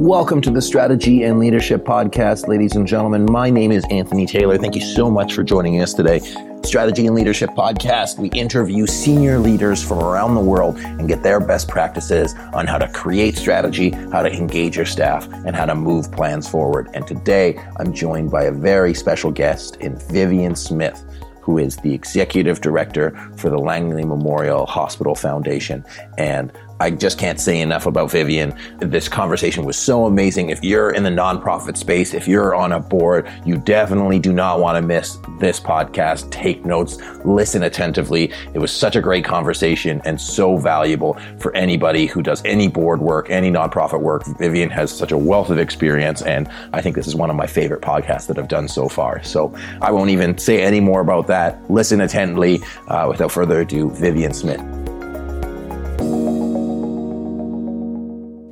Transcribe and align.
Welcome 0.00 0.40
to 0.40 0.50
the 0.50 0.62
Strategy 0.62 1.24
and 1.24 1.38
Leadership 1.38 1.84
Podcast, 1.84 2.48
ladies 2.48 2.74
and 2.74 2.86
gentlemen. 2.86 3.26
My 3.30 3.50
name 3.50 3.70
is 3.70 3.84
Anthony 3.90 4.24
Taylor. 4.24 4.56
Thank 4.56 4.74
you 4.74 4.80
so 4.80 5.10
much 5.10 5.34
for 5.34 5.42
joining 5.42 5.78
us 5.82 5.92
today. 5.92 6.20
Strategy 6.64 7.06
and 7.06 7.14
Leadership 7.14 7.50
Podcast, 7.50 8.18
we 8.18 8.30
interview 8.30 8.86
senior 8.86 9.38
leaders 9.38 9.86
from 9.86 9.98
around 9.98 10.36
the 10.36 10.40
world 10.40 10.78
and 10.78 11.06
get 11.06 11.22
their 11.22 11.38
best 11.38 11.68
practices 11.68 12.34
on 12.54 12.66
how 12.66 12.78
to 12.78 12.88
create 12.88 13.36
strategy, 13.36 13.90
how 13.90 14.22
to 14.22 14.32
engage 14.32 14.74
your 14.74 14.86
staff, 14.86 15.30
and 15.44 15.54
how 15.54 15.66
to 15.66 15.74
move 15.74 16.10
plans 16.10 16.48
forward. 16.48 16.88
And 16.94 17.06
today 17.06 17.62
I'm 17.76 17.92
joined 17.92 18.30
by 18.30 18.44
a 18.44 18.52
very 18.52 18.94
special 18.94 19.30
guest 19.30 19.76
in 19.76 19.98
Vivian 19.98 20.56
Smith 20.56 21.04
who 21.42 21.58
is 21.58 21.76
the 21.78 21.92
executive 21.92 22.60
director 22.60 23.10
for 23.36 23.50
the 23.50 23.58
Langley 23.58 24.04
Memorial 24.04 24.66
Hospital 24.66 25.14
Foundation. 25.14 25.84
And 26.16 26.52
I 26.80 26.90
just 26.90 27.18
can't 27.18 27.38
say 27.38 27.60
enough 27.60 27.84
about 27.84 28.10
Vivian. 28.10 28.54
This 28.78 29.06
conversation 29.06 29.66
was 29.66 29.76
so 29.76 30.06
amazing. 30.06 30.48
If 30.48 30.64
you're 30.64 30.92
in 30.92 31.02
the 31.02 31.10
nonprofit 31.10 31.76
space, 31.76 32.14
if 32.14 32.26
you're 32.26 32.54
on 32.54 32.72
a 32.72 32.80
board, 32.80 33.30
you 33.44 33.58
definitely 33.58 34.18
do 34.18 34.32
not 34.32 34.60
want 34.60 34.76
to 34.76 34.82
miss 34.82 35.18
this 35.38 35.60
podcast. 35.60 36.30
Take 36.30 36.64
notes, 36.64 36.96
listen 37.22 37.64
attentively. 37.64 38.32
It 38.54 38.58
was 38.58 38.72
such 38.72 38.96
a 38.96 39.00
great 39.02 39.26
conversation 39.26 40.00
and 40.06 40.18
so 40.18 40.56
valuable 40.56 41.18
for 41.38 41.54
anybody 41.54 42.06
who 42.06 42.22
does 42.22 42.42
any 42.46 42.66
board 42.66 43.00
work, 43.00 43.28
any 43.28 43.50
nonprofit 43.50 44.00
work. 44.00 44.24
Vivian 44.38 44.70
has 44.70 44.90
such 44.90 45.12
a 45.12 45.18
wealth 45.18 45.50
of 45.50 45.58
experience, 45.58 46.22
and 46.22 46.48
I 46.72 46.80
think 46.80 46.96
this 46.96 47.06
is 47.06 47.14
one 47.14 47.28
of 47.28 47.36
my 47.36 47.46
favorite 47.46 47.82
podcasts 47.82 48.26
that 48.28 48.38
I've 48.38 48.48
done 48.48 48.68
so 48.68 48.88
far. 48.88 49.22
So 49.22 49.54
I 49.82 49.90
won't 49.90 50.08
even 50.08 50.38
say 50.38 50.62
any 50.62 50.80
more 50.80 51.02
about 51.02 51.26
that. 51.26 51.70
Listen 51.70 52.00
attentively. 52.00 52.60
Uh, 52.88 53.06
without 53.08 53.32
further 53.32 53.60
ado, 53.60 53.90
Vivian 53.90 54.32
Smith. 54.32 54.79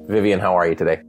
Vivian, 0.09 0.41
how 0.41 0.57
are 0.57 0.67
you 0.67 0.75
today? 0.75 1.03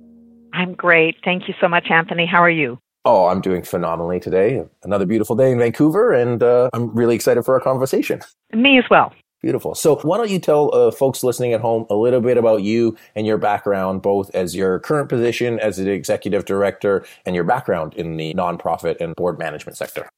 I'm 0.54 0.74
great. 0.74 1.16
Thank 1.24 1.48
you 1.48 1.54
so 1.62 1.68
much, 1.68 1.88
Anthony. 1.90 2.26
How 2.26 2.44
are 2.44 2.50
you? 2.50 2.78
Oh, 3.06 3.28
I'm 3.28 3.40
doing 3.40 3.64
phenomenally 3.64 4.20
today. 4.20 4.62
Another 4.84 5.06
beautiful 5.06 5.36
day 5.36 5.52
in 5.52 5.58
Vancouver, 5.58 6.12
and 6.12 6.44
uh, 6.44 6.70
I'm 6.74 6.94
really 6.94 7.16
excited 7.16 7.44
for 7.44 7.54
our 7.54 7.62
conversation. 7.62 8.20
Me 8.54 8.78
as 8.78 8.84
well. 8.90 9.14
Beautiful. 9.42 9.74
So, 9.74 9.96
why 10.02 10.18
don't 10.18 10.30
you 10.30 10.40
tell 10.40 10.76
uh, 10.76 10.92
folks 10.92 11.24
listening 11.24 11.54
at 11.54 11.62
home 11.62 11.86
a 11.90 11.96
little 11.96 12.20
bit 12.20 12.38
about 12.38 12.62
you 12.62 12.98
and 13.16 13.26
your 13.26 13.38
background, 13.38 14.02
both 14.02 14.30
as 14.36 14.54
your 14.54 14.80
current 14.80 15.08
position 15.08 15.60
as 15.60 15.80
an 15.80 15.88
executive 15.88 16.44
director 16.44 17.06
and 17.26 17.36
your 17.36 17.46
background 17.46 17.94
in 17.94 18.18
the 18.18 18.34
nonprofit 18.34 19.00
and 19.00 19.16
board 19.16 19.40
management 19.40 19.78
sector? 19.78 20.10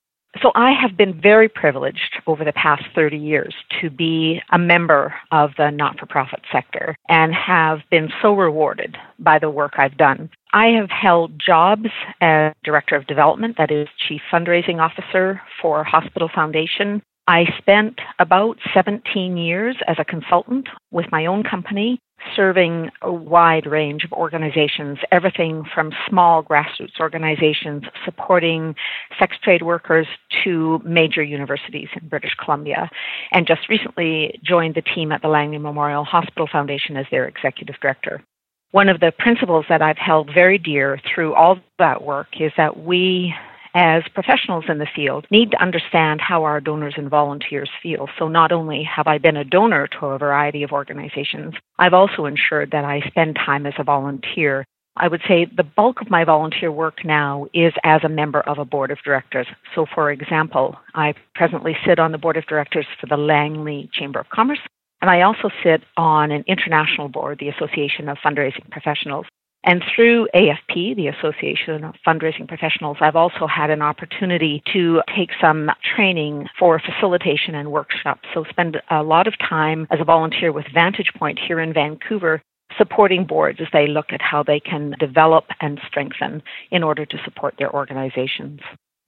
So 0.41 0.51
I 0.55 0.71
have 0.71 0.95
been 0.95 1.19
very 1.19 1.49
privileged 1.49 2.21
over 2.25 2.45
the 2.45 2.53
past 2.53 2.83
30 2.95 3.17
years 3.17 3.53
to 3.81 3.89
be 3.89 4.41
a 4.51 4.57
member 4.57 5.13
of 5.31 5.51
the 5.57 5.71
not 5.71 5.99
for 5.99 6.05
profit 6.05 6.41
sector 6.51 6.95
and 7.09 7.33
have 7.33 7.79
been 7.89 8.09
so 8.21 8.33
rewarded 8.33 8.95
by 9.19 9.39
the 9.39 9.49
work 9.49 9.73
I've 9.77 9.97
done. 9.97 10.29
I 10.53 10.67
have 10.67 10.89
held 10.89 11.39
jobs 11.45 11.89
as 12.21 12.53
Director 12.63 12.95
of 12.95 13.07
Development, 13.07 13.57
that 13.57 13.71
is, 13.71 13.87
Chief 14.07 14.21
Fundraising 14.31 14.79
Officer 14.79 15.41
for 15.61 15.83
Hospital 15.83 16.29
Foundation. 16.33 17.01
I 17.27 17.45
spent 17.57 17.99
about 18.17 18.57
17 18.73 19.37
years 19.37 19.77
as 19.87 19.97
a 19.99 20.05
consultant 20.05 20.67
with 20.91 21.05
my 21.11 21.25
own 21.25 21.43
company 21.43 21.99
serving 22.35 22.89
a 23.01 23.11
wide 23.11 23.65
range 23.65 24.03
of 24.03 24.11
organizations, 24.13 24.97
everything 25.11 25.63
from 25.73 25.91
small 26.09 26.43
grassroots 26.43 26.99
organizations 26.99 27.83
supporting 28.05 28.75
sex 29.19 29.35
trade 29.43 29.61
workers 29.61 30.07
to 30.43 30.79
major 30.85 31.23
universities 31.23 31.89
in 31.99 32.07
British 32.07 32.33
Columbia, 32.43 32.89
and 33.31 33.47
just 33.47 33.69
recently 33.69 34.39
joined 34.43 34.75
the 34.75 34.81
team 34.81 35.11
at 35.11 35.21
the 35.21 35.27
Langley 35.27 35.57
Memorial 35.57 36.03
Hospital 36.03 36.47
Foundation 36.51 36.97
as 36.97 37.05
their 37.11 37.27
executive 37.27 37.75
director. 37.81 38.23
One 38.71 38.87
of 38.87 39.01
the 39.01 39.11
principles 39.17 39.65
that 39.67 39.81
I've 39.81 39.97
held 39.97 40.29
very 40.33 40.57
dear 40.57 40.99
through 41.13 41.33
all 41.33 41.59
that 41.77 42.03
work 42.03 42.27
is 42.39 42.53
that 42.55 42.83
we 42.83 43.33
as 43.73 44.03
professionals 44.13 44.65
in 44.67 44.77
the 44.77 44.87
field, 44.95 45.25
need 45.31 45.51
to 45.51 45.61
understand 45.61 46.21
how 46.21 46.43
our 46.43 46.59
donors 46.59 46.95
and 46.97 47.09
volunteers 47.09 47.69
feel. 47.81 48.07
So 48.17 48.27
not 48.27 48.51
only 48.51 48.83
have 48.83 49.07
I 49.07 49.17
been 49.17 49.37
a 49.37 49.43
donor 49.43 49.87
to 49.99 50.07
a 50.07 50.17
variety 50.17 50.63
of 50.63 50.71
organizations, 50.71 51.53
I've 51.79 51.93
also 51.93 52.25
ensured 52.25 52.71
that 52.71 52.85
I 52.85 53.01
spend 53.07 53.35
time 53.35 53.65
as 53.65 53.73
a 53.77 53.83
volunteer. 53.83 54.65
I 54.97 55.07
would 55.07 55.21
say 55.27 55.45
the 55.45 55.63
bulk 55.63 56.01
of 56.01 56.09
my 56.09 56.25
volunteer 56.25 56.71
work 56.71 57.05
now 57.05 57.47
is 57.53 57.73
as 57.83 58.03
a 58.03 58.09
member 58.09 58.41
of 58.41 58.57
a 58.57 58.65
board 58.65 58.91
of 58.91 58.97
directors. 59.05 59.47
So, 59.73 59.85
for 59.93 60.11
example, 60.11 60.75
I 60.93 61.13
presently 61.33 61.77
sit 61.85 61.97
on 61.97 62.11
the 62.11 62.17
board 62.17 62.35
of 62.35 62.45
directors 62.45 62.85
for 62.99 63.07
the 63.07 63.17
Langley 63.17 63.89
Chamber 63.93 64.19
of 64.19 64.29
Commerce, 64.29 64.59
and 65.01 65.09
I 65.09 65.21
also 65.21 65.49
sit 65.63 65.81
on 65.95 66.31
an 66.31 66.43
international 66.45 67.07
board, 67.07 67.39
the 67.39 67.49
Association 67.49 68.09
of 68.09 68.17
Fundraising 68.17 68.69
Professionals. 68.69 69.25
And 69.63 69.83
through 69.95 70.27
AFP, 70.33 70.95
the 70.95 71.07
Association 71.07 71.83
of 71.83 71.93
Fundraising 72.05 72.47
Professionals, 72.47 72.97
I've 72.99 73.15
also 73.15 73.45
had 73.45 73.69
an 73.69 73.83
opportunity 73.83 74.63
to 74.73 75.01
take 75.15 75.29
some 75.39 75.69
training 75.95 76.47
for 76.57 76.79
facilitation 76.79 77.53
and 77.53 77.71
workshops. 77.71 78.27
So 78.33 78.43
spend 78.49 78.81
a 78.89 79.03
lot 79.03 79.27
of 79.27 79.37
time 79.37 79.85
as 79.91 79.99
a 79.99 80.03
volunteer 80.03 80.51
with 80.51 80.65
Vantage 80.73 81.13
Point 81.15 81.39
here 81.39 81.59
in 81.59 81.73
Vancouver 81.73 82.41
supporting 82.77 83.25
boards 83.25 83.59
as 83.61 83.67
they 83.73 83.85
look 83.85 84.07
at 84.11 84.21
how 84.21 84.41
they 84.43 84.59
can 84.59 84.95
develop 84.99 85.45
and 85.59 85.79
strengthen 85.87 86.41
in 86.71 86.83
order 86.83 87.05
to 87.05 87.17
support 87.25 87.55
their 87.59 87.73
organizations. 87.73 88.61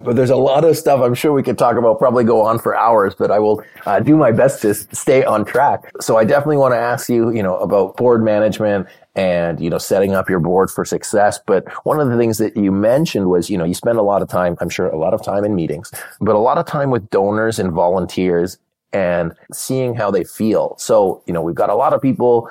But 0.04 0.16
there's 0.16 0.30
a 0.30 0.36
lot 0.36 0.66
of 0.66 0.78
stuff 0.78 1.02
I'm 1.02 1.14
sure 1.14 1.32
we 1.34 1.44
could 1.44 1.58
talk 1.58 1.78
about, 1.78 2.00
probably 2.00 2.24
go 2.24 2.42
on 2.42 2.60
for 2.60 2.76
hours, 2.76 3.16
but 3.16 3.32
I 3.32 3.40
will 3.40 3.64
uh, 3.86 4.00
do 4.00 4.18
my 4.18 4.32
best 4.32 4.62
to 4.64 4.74
stay 4.74 5.24
on 5.24 5.46
track. 5.46 5.92
So 6.02 6.18
I 6.18 6.26
definitely 6.26 6.58
want 6.58 6.74
to 6.74 6.78
ask 6.78 7.10
you, 7.10 7.32
you 7.32 7.42
know, 7.42 7.58
about 7.58 7.98
board 7.98 8.24
management 8.24 8.88
and, 9.16 9.60
you 9.60 9.70
know, 9.70 9.78
setting 9.78 10.14
up 10.14 10.30
your 10.30 10.40
board 10.40 10.70
for 10.72 10.84
success. 10.84 11.40
But 11.46 11.68
one 11.86 12.00
of 12.00 12.10
the 12.10 12.18
things 12.18 12.38
that 12.40 12.58
you 12.58 12.72
mentioned 12.72 13.30
was, 13.30 13.50
you 13.50 13.58
know, 13.58 13.64
you 13.64 13.74
spend 13.74 13.98
a 13.98 14.04
lot 14.04 14.22
of 14.22 14.28
time, 14.28 14.58
I'm 14.60 14.70
sure 14.70 14.88
a 14.88 14.98
lot 14.98 15.14
of 15.14 15.24
time 15.24 15.46
in 15.46 15.56
meetings, 15.56 15.92
but 16.20 16.36
a 16.36 16.40
lot 16.40 16.58
of 16.58 16.66
time 16.66 16.90
with 16.90 17.10
donors 17.10 17.60
and 17.60 17.72
volunteers 17.72 18.58
and 18.92 19.34
seeing 19.52 19.96
how 19.96 20.12
they 20.12 20.24
feel. 20.24 20.76
So, 20.78 21.24
you 21.26 21.34
know, 21.34 21.42
we've 21.42 21.56
got 21.56 21.70
a 21.70 21.76
lot 21.76 21.94
of 21.94 22.02
people 22.02 22.50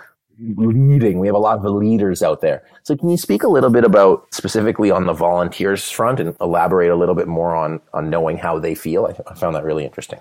leading. 0.56 1.18
We 1.18 1.26
have 1.26 1.36
a 1.36 1.38
lot 1.38 1.58
of 1.58 1.64
leaders 1.64 2.22
out 2.22 2.40
there. 2.40 2.62
So 2.82 2.96
can 2.96 3.08
you 3.08 3.16
speak 3.16 3.42
a 3.42 3.48
little 3.48 3.70
bit 3.70 3.84
about 3.84 4.26
specifically 4.32 4.90
on 4.90 5.06
the 5.06 5.12
volunteers 5.12 5.90
front 5.90 6.20
and 6.20 6.36
elaborate 6.40 6.90
a 6.90 6.96
little 6.96 7.14
bit 7.14 7.28
more 7.28 7.54
on, 7.54 7.80
on 7.92 8.10
knowing 8.10 8.36
how 8.36 8.58
they 8.58 8.74
feel? 8.74 9.06
I, 9.06 9.30
I 9.30 9.34
found 9.34 9.54
that 9.54 9.64
really 9.64 9.84
interesting. 9.84 10.20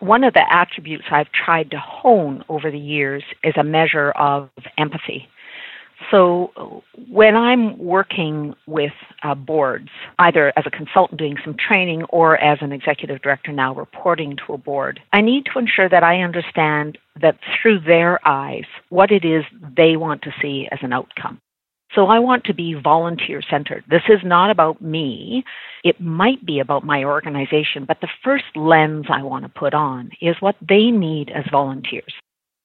One 0.00 0.24
of 0.24 0.34
the 0.34 0.44
attributes 0.52 1.04
I've 1.10 1.30
tried 1.32 1.70
to 1.70 1.78
hone 1.78 2.44
over 2.48 2.70
the 2.70 2.78
years 2.78 3.22
is 3.42 3.54
a 3.56 3.64
measure 3.64 4.10
of 4.12 4.50
empathy. 4.76 5.28
So 6.10 6.82
when 7.08 7.36
I'm 7.36 7.78
working 7.78 8.54
with 8.66 8.92
uh, 9.22 9.34
boards, 9.34 9.88
either 10.18 10.52
as 10.56 10.64
a 10.66 10.70
consultant 10.70 11.18
doing 11.18 11.36
some 11.44 11.56
training 11.56 12.04
or 12.04 12.36
as 12.38 12.58
an 12.60 12.72
executive 12.72 13.22
director 13.22 13.52
now 13.52 13.74
reporting 13.74 14.36
to 14.46 14.54
a 14.54 14.58
board, 14.58 15.00
I 15.12 15.20
need 15.20 15.46
to 15.52 15.58
ensure 15.58 15.88
that 15.88 16.02
I 16.02 16.20
understand 16.20 16.98
that 17.20 17.38
through 17.60 17.80
their 17.80 18.20
eyes 18.26 18.64
what 18.88 19.10
it 19.10 19.24
is 19.24 19.44
they 19.76 19.96
want 19.96 20.22
to 20.22 20.34
see 20.40 20.68
as 20.70 20.78
an 20.82 20.92
outcome. 20.92 21.40
So 21.94 22.06
I 22.06 22.18
want 22.18 22.44
to 22.44 22.54
be 22.54 22.74
volunteer 22.74 23.40
centered. 23.48 23.84
This 23.88 24.02
is 24.08 24.18
not 24.24 24.50
about 24.50 24.82
me. 24.82 25.44
It 25.84 26.00
might 26.00 26.44
be 26.44 26.58
about 26.58 26.84
my 26.84 27.04
organization, 27.04 27.84
but 27.86 28.00
the 28.00 28.08
first 28.24 28.44
lens 28.56 29.06
I 29.08 29.22
want 29.22 29.44
to 29.44 29.48
put 29.48 29.74
on 29.74 30.10
is 30.20 30.34
what 30.40 30.56
they 30.60 30.90
need 30.90 31.30
as 31.30 31.44
volunteers. 31.52 32.12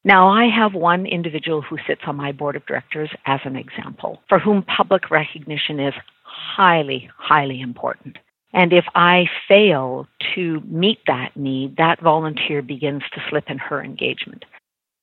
Now, 0.06 0.30
I 0.30 0.46
have 0.48 0.74
one 0.74 1.06
individual 1.06 1.62
who 1.62 1.78
sits 1.86 2.02
on 2.08 2.16
my 2.16 2.32
board 2.32 2.56
of 2.56 2.66
directors 2.66 3.10
as 3.26 3.42
an 3.44 3.56
example, 3.56 4.22
for 4.30 4.40
whom 4.40 4.64
public 4.64 5.12
recognition 5.12 5.80
is 5.80 5.94
highly, 6.24 7.10
highly 7.18 7.60
important. 7.60 8.18
And 8.54 8.74
if 8.74 8.86
I 8.96 9.26
fail 9.48 10.08
to 10.36 10.62
meet 10.66 11.00
that 11.08 11.36
need, 11.36 11.78
that 11.78 12.02
volunteer 12.02 12.62
begins 12.62 13.04
to 13.14 13.22
slip 13.30 13.50
in 13.50 13.58
her 13.58 13.84
engagement. 13.84 14.46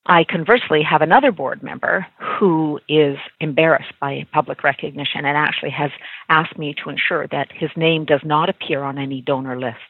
I 0.09 0.23
conversely 0.23 0.81
have 0.83 1.01
another 1.01 1.33
board 1.33 1.61
member 1.61 2.07
who 2.39 2.79
is 2.87 3.17
embarrassed 3.41 3.91
by 3.99 4.25
public 4.31 4.63
recognition 4.63 5.25
and 5.25 5.37
actually 5.37 5.71
has 5.71 5.91
asked 6.29 6.57
me 6.57 6.73
to 6.81 6.89
ensure 6.89 7.27
that 7.27 7.51
his 7.51 7.69
name 7.75 8.05
does 8.05 8.21
not 8.23 8.47
appear 8.47 8.83
on 8.83 8.97
any 8.97 9.21
donor 9.21 9.59
lists 9.59 9.81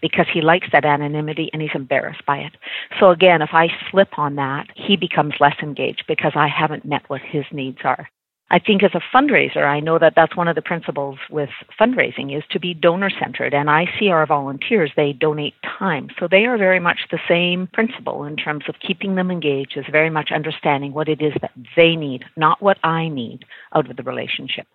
because 0.00 0.26
he 0.32 0.40
likes 0.42 0.68
that 0.70 0.84
anonymity 0.84 1.50
and 1.52 1.60
he's 1.60 1.74
embarrassed 1.74 2.24
by 2.24 2.38
it. 2.38 2.52
So 3.00 3.10
again, 3.10 3.42
if 3.42 3.50
I 3.52 3.66
slip 3.90 4.16
on 4.16 4.36
that, 4.36 4.68
he 4.76 4.96
becomes 4.96 5.34
less 5.40 5.56
engaged 5.60 6.04
because 6.06 6.32
I 6.36 6.46
haven't 6.46 6.84
met 6.84 7.02
what 7.08 7.20
his 7.20 7.44
needs 7.50 7.78
are. 7.82 8.08
I 8.54 8.60
think 8.60 8.84
as 8.84 8.92
a 8.94 9.00
fundraiser, 9.12 9.64
I 9.64 9.80
know 9.80 9.98
that 9.98 10.12
that's 10.14 10.36
one 10.36 10.46
of 10.46 10.54
the 10.54 10.62
principles 10.62 11.18
with 11.28 11.50
fundraising 11.80 12.38
is 12.38 12.44
to 12.50 12.60
be 12.60 12.72
donor 12.72 13.10
centered. 13.10 13.52
And 13.52 13.68
I 13.68 13.86
see 13.98 14.10
our 14.10 14.24
volunteers, 14.26 14.92
they 14.94 15.12
donate 15.12 15.54
time. 15.76 16.08
So 16.20 16.28
they 16.30 16.44
are 16.44 16.56
very 16.56 16.78
much 16.78 17.00
the 17.10 17.18
same 17.26 17.66
principle 17.72 18.22
in 18.22 18.36
terms 18.36 18.62
of 18.68 18.76
keeping 18.78 19.16
them 19.16 19.32
engaged, 19.32 19.76
is 19.76 19.84
very 19.90 20.08
much 20.08 20.30
understanding 20.30 20.92
what 20.92 21.08
it 21.08 21.20
is 21.20 21.32
that 21.42 21.50
they 21.74 21.96
need, 21.96 22.26
not 22.36 22.62
what 22.62 22.78
I 22.84 23.08
need 23.08 23.44
out 23.74 23.90
of 23.90 23.96
the 23.96 24.04
relationship. 24.04 24.68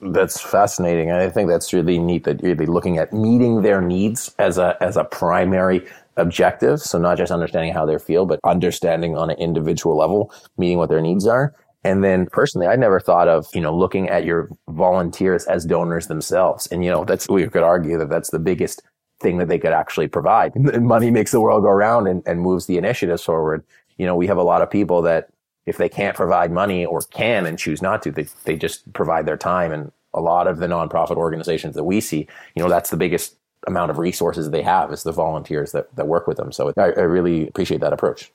That's 0.00 0.40
fascinating. 0.40 1.12
I 1.12 1.28
think 1.28 1.48
that's 1.48 1.72
really 1.72 2.00
neat 2.00 2.24
that 2.24 2.42
you're 2.42 2.56
really 2.56 2.66
looking 2.66 2.98
at 2.98 3.12
meeting 3.12 3.62
their 3.62 3.80
needs 3.80 4.34
as 4.40 4.58
a 4.58 4.76
as 4.80 4.96
a 4.96 5.04
primary 5.04 5.86
objective. 6.16 6.80
So 6.80 6.98
not 6.98 7.16
just 7.16 7.30
understanding 7.30 7.74
how 7.74 7.86
they 7.86 7.98
feel, 7.98 8.26
but 8.26 8.40
understanding 8.42 9.16
on 9.16 9.30
an 9.30 9.36
individual 9.38 9.96
level, 9.96 10.34
meeting 10.56 10.78
what 10.78 10.88
their 10.88 11.02
needs 11.02 11.28
are 11.28 11.54
And 11.82 12.04
then 12.04 12.26
personally, 12.26 12.66
I 12.66 12.76
never 12.76 13.00
thought 13.00 13.28
of, 13.28 13.46
you 13.54 13.60
know, 13.60 13.74
looking 13.74 14.08
at 14.08 14.24
your 14.24 14.50
volunteers 14.68 15.46
as 15.46 15.64
donors 15.64 16.08
themselves. 16.08 16.66
And, 16.66 16.84
you 16.84 16.90
know, 16.90 17.04
that's, 17.04 17.28
we 17.28 17.46
could 17.48 17.62
argue 17.62 17.98
that 17.98 18.10
that's 18.10 18.30
the 18.30 18.38
biggest 18.38 18.82
thing 19.20 19.38
that 19.38 19.48
they 19.48 19.58
could 19.58 19.72
actually 19.72 20.08
provide. 20.08 20.52
Money 20.82 21.10
makes 21.10 21.30
the 21.30 21.40
world 21.40 21.62
go 21.62 21.70
round 21.70 22.06
and, 22.06 22.22
and 22.26 22.40
moves 22.40 22.66
the 22.66 22.76
initiatives 22.76 23.24
forward. 23.24 23.64
You 23.96 24.06
know, 24.06 24.14
we 24.14 24.26
have 24.26 24.36
a 24.36 24.42
lot 24.42 24.62
of 24.62 24.70
people 24.70 25.02
that 25.02 25.28
if 25.66 25.76
they 25.76 25.88
can't 25.88 26.16
provide 26.16 26.50
money 26.50 26.84
or 26.84 27.00
can 27.02 27.46
and 27.46 27.58
choose 27.58 27.82
not 27.82 28.02
to, 28.02 28.10
they, 28.10 28.26
they 28.44 28.56
just 28.56 28.90
provide 28.92 29.26
their 29.26 29.36
time. 29.36 29.72
And 29.72 29.92
a 30.14 30.20
lot 30.20 30.46
of 30.46 30.58
the 30.58 30.66
nonprofit 30.66 31.16
organizations 31.16 31.74
that 31.76 31.84
we 31.84 32.00
see, 32.00 32.26
you 32.54 32.62
know, 32.62 32.68
that's 32.68 32.90
the 32.90 32.96
biggest 32.96 33.36
amount 33.66 33.90
of 33.90 33.98
resources 33.98 34.50
they 34.50 34.62
have 34.62 34.92
is 34.92 35.02
the 35.02 35.12
volunteers 35.12 35.72
that, 35.72 35.94
that 35.96 36.08
work 36.08 36.26
with 36.26 36.38
them. 36.38 36.50
So 36.50 36.72
I, 36.76 36.84
I 36.84 37.02
really 37.02 37.46
appreciate 37.46 37.80
that 37.82 37.92
approach. 37.92 38.32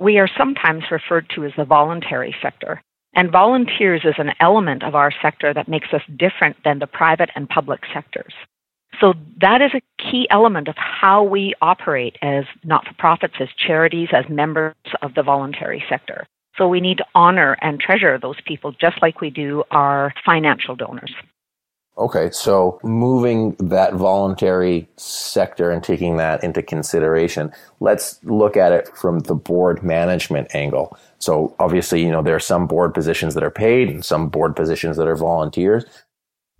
We 0.00 0.18
are 0.18 0.28
sometimes 0.38 0.84
referred 0.90 1.28
to 1.34 1.44
as 1.44 1.52
the 1.58 1.66
voluntary 1.66 2.34
sector. 2.40 2.82
And 3.14 3.30
volunteers 3.30 4.00
is 4.04 4.14
an 4.16 4.32
element 4.40 4.82
of 4.82 4.94
our 4.94 5.12
sector 5.20 5.52
that 5.52 5.68
makes 5.68 5.88
us 5.92 6.00
different 6.16 6.56
than 6.64 6.78
the 6.78 6.86
private 6.86 7.28
and 7.34 7.46
public 7.46 7.80
sectors. 7.92 8.32
So 8.98 9.12
that 9.42 9.60
is 9.60 9.72
a 9.74 9.82
key 10.02 10.26
element 10.30 10.68
of 10.68 10.76
how 10.78 11.22
we 11.22 11.54
operate 11.60 12.16
as 12.22 12.44
not 12.64 12.86
for 12.86 12.94
profits, 12.94 13.34
as 13.40 13.48
charities, 13.58 14.08
as 14.12 14.24
members 14.30 14.74
of 15.02 15.12
the 15.14 15.22
voluntary 15.22 15.84
sector. 15.86 16.26
So 16.56 16.66
we 16.66 16.80
need 16.80 16.98
to 16.98 17.06
honor 17.14 17.58
and 17.60 17.78
treasure 17.78 18.18
those 18.18 18.40
people 18.46 18.72
just 18.72 19.02
like 19.02 19.20
we 19.20 19.28
do 19.28 19.64
our 19.70 20.14
financial 20.24 20.76
donors. 20.76 21.12
Okay, 21.98 22.30
so 22.30 22.80
moving 22.82 23.56
that 23.58 23.94
voluntary 23.94 24.88
sector 24.96 25.70
and 25.70 25.84
taking 25.84 26.16
that 26.16 26.42
into 26.42 26.62
consideration, 26.62 27.52
let's 27.80 28.18
look 28.24 28.56
at 28.56 28.72
it 28.72 28.88
from 28.96 29.20
the 29.20 29.34
board 29.34 29.82
management 29.82 30.54
angle. 30.54 30.96
So 31.18 31.54
obviously, 31.58 32.02
you 32.02 32.10
know, 32.10 32.22
there 32.22 32.34
are 32.34 32.40
some 32.40 32.66
board 32.66 32.94
positions 32.94 33.34
that 33.34 33.42
are 33.42 33.50
paid 33.50 33.90
and 33.90 34.04
some 34.04 34.28
board 34.30 34.56
positions 34.56 34.96
that 34.96 35.08
are 35.08 35.16
volunteers. 35.16 35.84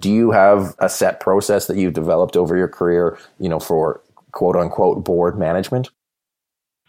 Do 0.00 0.10
you 0.10 0.30
have 0.30 0.74
a 0.78 0.88
set 0.88 1.20
process 1.20 1.66
that 1.66 1.76
you've 1.76 1.94
developed 1.94 2.36
over 2.36 2.56
your 2.56 2.68
career, 2.68 3.18
you 3.38 3.48
know, 3.48 3.60
for 3.60 4.02
quote 4.32 4.56
unquote 4.56 5.04
board 5.04 5.38
management? 5.38 5.90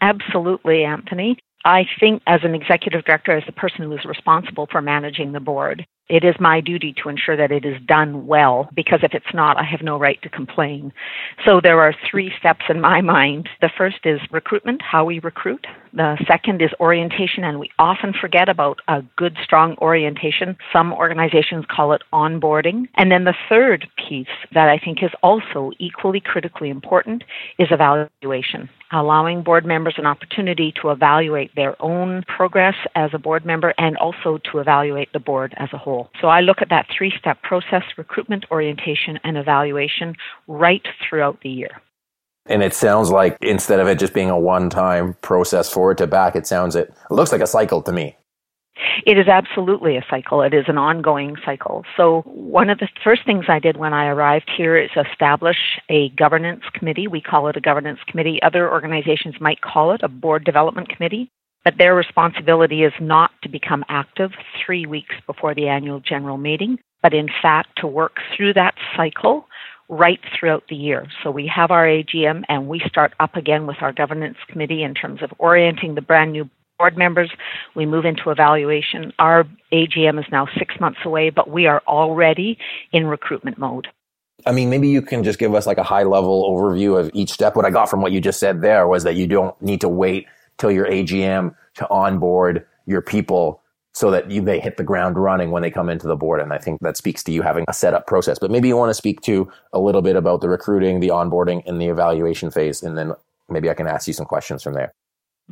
Absolutely, 0.02 0.84
Anthony. 0.84 1.38
I 1.64 1.84
think 2.00 2.22
as 2.26 2.40
an 2.42 2.54
executive 2.54 3.04
director, 3.04 3.36
as 3.36 3.44
the 3.46 3.52
person 3.52 3.82
who 3.82 3.92
is 3.92 4.04
responsible 4.04 4.66
for 4.70 4.82
managing 4.82 5.32
the 5.32 5.40
board, 5.40 5.86
it 6.08 6.24
is 6.24 6.34
my 6.40 6.60
duty 6.60 6.94
to 7.02 7.08
ensure 7.08 7.36
that 7.36 7.52
it 7.52 7.64
is 7.64 7.80
done 7.86 8.26
well 8.26 8.68
because 8.74 9.00
if 9.02 9.14
it's 9.14 9.32
not, 9.32 9.56
I 9.56 9.62
have 9.62 9.80
no 9.82 9.98
right 9.98 10.20
to 10.22 10.28
complain. 10.28 10.92
So 11.46 11.60
there 11.62 11.80
are 11.80 11.94
three 12.10 12.32
steps 12.38 12.64
in 12.68 12.80
my 12.80 13.00
mind. 13.00 13.48
The 13.60 13.70
first 13.78 14.04
is 14.04 14.20
recruitment, 14.30 14.82
how 14.82 15.04
we 15.04 15.20
recruit. 15.20 15.66
The 15.94 16.18
second 16.26 16.60
is 16.60 16.70
orientation, 16.80 17.44
and 17.44 17.60
we 17.60 17.70
often 17.78 18.12
forget 18.12 18.48
about 18.48 18.80
a 18.88 19.02
good, 19.16 19.38
strong 19.42 19.76
orientation. 19.78 20.56
Some 20.72 20.92
organizations 20.92 21.64
call 21.70 21.92
it 21.92 22.02
onboarding. 22.12 22.88
And 22.96 23.10
then 23.10 23.24
the 23.24 23.34
third 23.48 23.86
piece 23.96 24.26
that 24.52 24.68
I 24.68 24.78
think 24.78 25.02
is 25.02 25.12
also 25.22 25.70
equally 25.78 26.20
critically 26.20 26.68
important 26.68 27.24
is 27.58 27.68
evaluation 27.70 28.68
allowing 28.92 29.42
board 29.42 29.64
members 29.64 29.94
an 29.98 30.06
opportunity 30.06 30.72
to 30.80 30.90
evaluate 30.90 31.54
their 31.54 31.80
own 31.82 32.22
progress 32.28 32.74
as 32.94 33.10
a 33.12 33.18
board 33.18 33.44
member 33.44 33.74
and 33.78 33.96
also 33.96 34.38
to 34.50 34.58
evaluate 34.58 35.12
the 35.12 35.20
board 35.20 35.54
as 35.56 35.68
a 35.72 35.78
whole. 35.78 36.10
So 36.20 36.28
I 36.28 36.40
look 36.40 36.60
at 36.60 36.68
that 36.70 36.86
three 36.96 37.12
step 37.18 37.42
process 37.42 37.82
recruitment, 37.96 38.44
orientation, 38.50 39.18
and 39.24 39.36
evaluation 39.36 40.14
right 40.46 40.86
throughout 41.08 41.40
the 41.42 41.50
year. 41.50 41.80
And 42.46 42.62
it 42.62 42.74
sounds 42.74 43.10
like 43.10 43.36
instead 43.40 43.78
of 43.78 43.86
it 43.86 43.98
just 43.98 44.14
being 44.14 44.30
a 44.30 44.38
one 44.38 44.68
time 44.68 45.14
process 45.22 45.72
forward 45.72 45.98
to 45.98 46.06
back, 46.06 46.34
it 46.34 46.46
sounds 46.46 46.74
it, 46.74 46.88
it 46.88 47.14
looks 47.14 47.32
like 47.32 47.40
a 47.40 47.46
cycle 47.46 47.82
to 47.82 47.92
me. 47.92 48.16
It 49.04 49.18
is 49.18 49.26
absolutely 49.26 49.96
a 49.96 50.04
cycle. 50.08 50.42
It 50.42 50.54
is 50.54 50.66
an 50.68 50.78
ongoing 50.78 51.36
cycle. 51.44 51.84
So, 51.96 52.22
one 52.24 52.70
of 52.70 52.78
the 52.78 52.88
first 53.02 53.24
things 53.26 53.46
I 53.48 53.58
did 53.58 53.76
when 53.76 53.92
I 53.92 54.06
arrived 54.06 54.50
here 54.56 54.76
is 54.76 54.90
establish 54.96 55.56
a 55.88 56.10
governance 56.10 56.62
committee. 56.72 57.08
We 57.08 57.20
call 57.20 57.48
it 57.48 57.56
a 57.56 57.60
governance 57.60 57.98
committee. 58.06 58.40
Other 58.42 58.70
organizations 58.70 59.34
might 59.40 59.60
call 59.60 59.92
it 59.92 60.02
a 60.02 60.08
board 60.08 60.44
development 60.44 60.88
committee. 60.88 61.30
But 61.64 61.78
their 61.78 61.94
responsibility 61.94 62.82
is 62.82 62.92
not 63.00 63.30
to 63.42 63.48
become 63.48 63.84
active 63.88 64.32
three 64.64 64.86
weeks 64.86 65.14
before 65.26 65.54
the 65.54 65.68
annual 65.68 66.00
general 66.00 66.36
meeting, 66.36 66.78
but 67.02 67.14
in 67.14 67.28
fact 67.40 67.78
to 67.78 67.86
work 67.86 68.16
through 68.36 68.54
that 68.54 68.74
cycle 68.96 69.46
right 69.88 70.20
throughout 70.38 70.64
the 70.68 70.76
year. 70.76 71.06
So 71.22 71.30
we 71.30 71.46
have 71.54 71.70
our 71.70 71.86
AGM 71.86 72.42
and 72.48 72.66
we 72.66 72.80
start 72.86 73.12
up 73.20 73.36
again 73.36 73.66
with 73.66 73.76
our 73.80 73.92
governance 73.92 74.38
committee 74.48 74.82
in 74.82 74.94
terms 74.94 75.22
of 75.22 75.32
orienting 75.38 75.94
the 75.94 76.00
brand 76.00 76.32
new 76.32 76.48
board 76.82 76.98
members. 76.98 77.30
We 77.76 77.86
move 77.86 78.04
into 78.04 78.30
evaluation. 78.30 79.12
Our 79.20 79.44
AGM 79.72 80.18
is 80.18 80.24
now 80.32 80.48
six 80.58 80.74
months 80.80 80.98
away, 81.04 81.30
but 81.30 81.48
we 81.48 81.66
are 81.66 81.80
already 81.86 82.58
in 82.90 83.06
recruitment 83.06 83.56
mode. 83.56 83.86
I 84.44 84.50
mean, 84.50 84.68
maybe 84.68 84.88
you 84.88 85.00
can 85.00 85.22
just 85.22 85.38
give 85.38 85.54
us 85.54 85.64
like 85.64 85.78
a 85.78 85.84
high 85.84 86.02
level 86.02 86.44
overview 86.50 86.98
of 86.98 87.08
each 87.14 87.30
step. 87.30 87.54
What 87.54 87.64
I 87.64 87.70
got 87.70 87.88
from 87.88 88.02
what 88.02 88.10
you 88.10 88.20
just 88.20 88.40
said 88.40 88.62
there 88.62 88.88
was 88.88 89.04
that 89.04 89.14
you 89.14 89.28
don't 89.28 89.54
need 89.62 89.80
to 89.82 89.88
wait 89.88 90.26
till 90.58 90.72
your 90.72 90.86
AGM 90.86 91.54
to 91.76 91.88
onboard 91.88 92.66
your 92.86 93.00
people 93.00 93.62
so 93.92 94.10
that 94.10 94.28
you 94.28 94.42
may 94.42 94.58
hit 94.58 94.76
the 94.76 94.82
ground 94.82 95.16
running 95.16 95.52
when 95.52 95.62
they 95.62 95.70
come 95.70 95.88
into 95.88 96.08
the 96.08 96.16
board. 96.16 96.40
And 96.40 96.52
I 96.52 96.58
think 96.58 96.80
that 96.80 96.96
speaks 96.96 97.22
to 97.24 97.30
you 97.30 97.42
having 97.42 97.64
a 97.68 97.72
setup 97.72 98.08
process. 98.08 98.40
But 98.40 98.50
maybe 98.50 98.66
you 98.66 98.76
want 98.76 98.90
to 98.90 98.94
speak 98.94 99.20
to 99.20 99.48
a 99.72 99.78
little 99.78 100.02
bit 100.02 100.16
about 100.16 100.40
the 100.40 100.48
recruiting, 100.48 100.98
the 100.98 101.10
onboarding, 101.10 101.62
and 101.64 101.80
the 101.80 101.86
evaluation 101.86 102.50
phase, 102.50 102.82
and 102.82 102.98
then 102.98 103.12
maybe 103.48 103.70
I 103.70 103.74
can 103.74 103.86
ask 103.86 104.08
you 104.08 104.14
some 104.14 104.26
questions 104.26 104.64
from 104.64 104.74
there. 104.74 104.92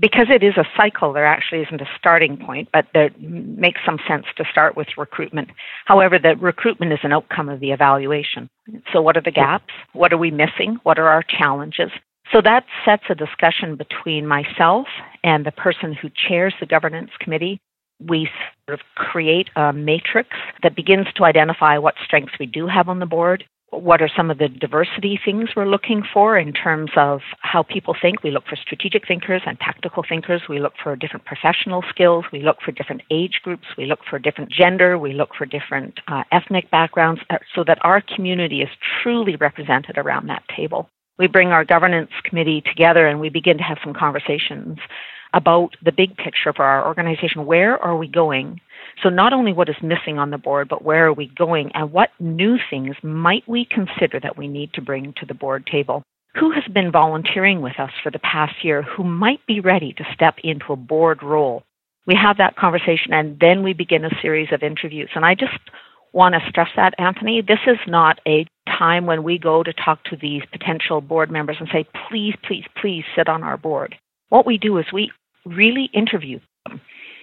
Because 0.00 0.29
it 0.31 0.43
is 0.43 0.56
a 0.56 0.64
cycle, 0.76 1.12
there 1.12 1.26
actually 1.26 1.61
isn't 1.62 1.81
a 1.81 1.88
starting 1.99 2.38
point, 2.38 2.69
but 2.73 2.87
there 2.94 3.11
makes 3.19 3.81
some 3.85 3.99
sense 4.08 4.25
to 4.37 4.44
start 4.50 4.76
with 4.76 4.88
recruitment. 4.97 5.50
However, 5.85 6.19
the 6.19 6.37
recruitment 6.37 6.93
is 6.93 7.00
an 7.02 7.12
outcome 7.12 7.49
of 7.49 7.61
the 7.61 7.73
evaluation. 7.73 8.49
So, 8.93 9.02
what 9.02 9.17
are 9.17 9.23
the 9.23 9.31
gaps? 9.31 9.75
What 9.93 10.12
are 10.12 10.19
we 10.19 10.31
missing? 10.31 10.79
What 10.85 10.99
are 10.99 11.08
our 11.08 11.23
challenges? 11.23 11.91
So 12.32 12.41
that 12.43 12.64
sets 12.85 13.02
a 13.11 13.14
discussion 13.14 13.76
between 13.76 14.26
myself 14.26 14.87
and 15.25 15.44
the 15.44 15.52
person 15.52 15.93
who 15.93 16.08
chairs 16.29 16.55
the 16.61 16.67
governance 16.67 17.11
committee. 17.19 17.61
We 18.00 18.31
sort 18.67 18.81
of 18.81 18.87
create 18.94 19.50
a 19.56 19.73
matrix 19.73 20.31
that 20.62 20.76
begins 20.76 21.08
to 21.17 21.25
identify 21.25 21.79
what 21.79 21.96
strengths 22.05 22.38
we 22.38 22.46
do 22.46 22.69
have 22.69 22.88
on 22.88 23.00
the 23.00 23.06
board, 23.06 23.44
what 23.70 24.02
are 24.02 24.11
some 24.17 24.31
of 24.31 24.38
the 24.38 24.49
diversity 24.49 25.19
things 25.25 25.50
we're 25.55 25.67
looking 25.67 26.02
for 26.12 26.37
in 26.37 26.52
terms 26.52 26.90
of 26.96 27.20
how 27.40 27.62
people 27.62 27.94
think. 28.00 28.22
We 28.22 28.31
look 28.31 28.46
for 28.49 28.56
strategic 28.56 29.06
thinkers 29.06 29.43
and 29.46 29.58
tactical 29.60 30.05
thinkers. 30.08 30.43
We 30.48 30.58
look 30.58 30.74
for 30.82 30.96
different 30.96 31.24
professional 31.24 31.84
skills. 31.89 32.24
We 32.32 32.43
look 32.43 32.58
for 32.65 32.72
different 32.72 33.03
age 33.10 33.41
groups. 33.44 33.67
We 33.79 33.86
look 33.86 34.00
for 34.08 34.19
different 34.19 34.50
gender. 34.50 34.98
We 34.98 35.12
look 35.12 35.31
for 35.36 35.46
different 35.46 36.00
uh, 36.08 36.24
ethnic 36.32 36.70
backgrounds 36.70 37.20
uh, 37.31 37.39
so 37.55 37.62
that 37.65 37.79
our 37.82 38.00
community 38.15 38.62
is 38.62 38.69
truly 39.03 39.36
represented 39.36 39.98
around 39.98 40.29
that 40.29 40.43
table 40.55 40.91
we 41.20 41.27
bring 41.27 41.48
our 41.48 41.67
governance 41.67 42.10
committee 42.24 42.62
together 42.62 43.06
and 43.06 43.20
we 43.20 43.29
begin 43.29 43.58
to 43.58 43.62
have 43.62 43.77
some 43.84 43.93
conversations 43.93 44.79
about 45.34 45.77
the 45.84 45.93
big 45.93 46.17
picture 46.17 46.53
for 46.53 46.65
our 46.65 46.87
organization. 46.87 47.46
Where 47.46 47.79
are 47.82 47.96
we 47.96 48.08
going? 48.08 48.60
So, 49.03 49.08
not 49.08 49.32
only 49.32 49.53
what 49.53 49.69
is 49.69 49.77
missing 49.82 50.19
on 50.19 50.31
the 50.31 50.39
board, 50.39 50.69
but 50.69 50.82
where 50.82 51.06
are 51.06 51.13
we 51.13 51.27
going 51.37 51.70
and 51.75 51.93
what 51.93 52.10
new 52.19 52.58
things 52.69 52.96
might 53.03 53.46
we 53.46 53.65
consider 53.65 54.20
that 54.20 54.37
we 54.37 54.49
need 54.49 54.72
to 54.75 54.82
bring 54.82 55.15
to 55.19 55.27
the 55.27 55.34
board 55.34 55.67
table? 55.67 56.03
Who 56.34 56.53
has 56.53 56.65
been 56.72 56.93
volunteering 56.93 57.60
with 57.60 57.79
us 57.79 57.91
for 58.03 58.10
the 58.10 58.19
past 58.20 58.65
year 58.65 58.82
who 58.82 59.03
might 59.05 59.44
be 59.46 59.60
ready 59.60 59.93
to 59.94 60.05
step 60.15 60.37
into 60.44 60.72
a 60.72 60.77
board 60.77 61.22
role? 61.22 61.65
We 62.06 62.15
have 62.15 62.39
that 62.39 62.56
conversation 62.56 63.13
and 63.13 63.39
then 63.41 63.63
we 63.63 63.72
begin 63.72 64.05
a 64.05 64.20
series 64.22 64.53
of 64.53 64.63
interviews. 64.63 65.10
And 65.15 65.25
I 65.25 65.34
just 65.34 65.58
want 66.13 66.34
to 66.34 66.49
stress 66.49 66.69
that, 66.77 66.94
Anthony. 66.99 67.43
This 67.43 67.60
is 67.67 67.79
not 67.87 68.20
a 68.27 68.46
time 68.67 69.06
when 69.06 69.22
we 69.22 69.39
go 69.39 69.63
to 69.63 69.72
talk 69.72 70.03
to 70.05 70.17
these 70.17 70.43
potential 70.53 71.01
board 71.01 71.31
members 71.31 71.56
and 71.58 71.69
say, 71.72 71.87
please, 72.08 72.34
please, 72.46 72.65
please 72.81 73.05
sit 73.17 73.29
on 73.29 73.43
our 73.43 73.56
board. 73.56 73.96
What 74.29 74.46
we 74.46 74.58
do 74.58 74.79
is 74.79 74.87
we 74.93 75.10
really 75.44 75.91
interview 75.93 76.41
them. 76.67 76.81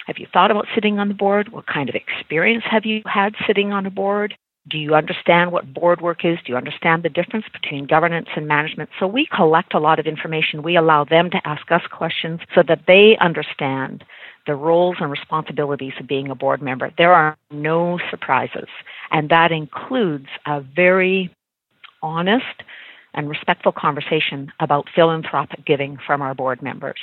Have 0.08 0.18
you 0.18 0.28
thought 0.32 0.52
about 0.52 0.68
sitting 0.74 1.00
on 1.00 1.10
the 1.10 1.14
board? 1.14 1.52
What 1.52 1.68
kind 1.68 1.90
of 1.90 1.96
experience 1.96 2.64
have 2.70 2.86
you 2.86 3.02
had 3.06 3.36
sitting 3.46 3.74
on 3.74 3.86
a 3.86 3.92
board? 3.92 4.36
Do 4.70 4.78
you 4.78 4.96
understand 4.96 5.52
what 5.52 5.74
board 5.74 6.02
work 6.02 6.26
is? 6.26 6.38
Do 6.46 6.52
you 6.52 6.58
understand 6.58 7.04
the 7.04 7.10
difference 7.10 7.46
between 7.54 7.88
governance 7.88 8.28
and 8.36 8.48
management? 8.48 8.90
So 9.00 9.08
we 9.08 9.28
collect 9.34 9.74
a 9.74 9.80
lot 9.80 10.00
of 10.00 10.06
information. 10.06 10.62
We 10.62 10.76
allow 10.76 11.06
them 11.06 11.30
to 11.30 11.42
ask 11.46 11.72
us 11.72 11.82
questions 11.90 12.42
so 12.54 12.64
that 12.68 12.82
they 12.86 13.18
understand 13.22 14.04
the 14.46 14.56
roles 14.56 14.98
and 15.00 15.10
responsibilities 15.12 15.94
of 16.00 16.08
being 16.08 16.30
a 16.30 16.36
board 16.36 16.62
member. 16.62 16.92
There 16.98 17.14
are 17.14 17.38
no 17.52 18.00
surprises, 18.10 18.68
and 19.12 19.30
that 19.30 19.52
includes 19.52 20.28
a 20.46 20.62
very 20.62 21.34
honest 22.02 22.64
and 23.14 23.30
respectful 23.30 23.72
conversation 23.72 24.52
about 24.60 24.88
philanthropic 24.94 25.66
giving 25.66 25.98
from 26.06 26.22
our 26.22 26.34
board 26.34 26.62
members. 26.62 27.00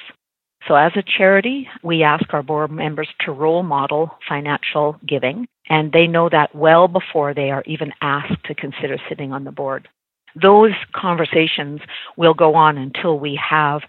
So, 0.66 0.76
as 0.76 0.92
a 0.96 1.02
charity, 1.02 1.68
we 1.82 2.02
ask 2.02 2.32
our 2.32 2.42
board 2.42 2.70
members 2.70 3.08
to 3.20 3.32
role 3.32 3.62
model 3.62 4.10
financial 4.26 4.96
giving, 5.06 5.46
and 5.68 5.92
they 5.92 6.06
know 6.06 6.30
that 6.30 6.54
well 6.54 6.88
before 6.88 7.34
they 7.34 7.50
are 7.50 7.62
even 7.66 7.92
asked 8.00 8.44
to 8.44 8.54
consider 8.54 8.96
sitting 9.08 9.32
on 9.32 9.44
the 9.44 9.52
board. 9.52 9.88
Those 10.40 10.72
conversations 10.92 11.80
will 12.16 12.34
go 12.34 12.54
on 12.54 12.76
until 12.76 13.18
we 13.18 13.36
have 13.48 13.82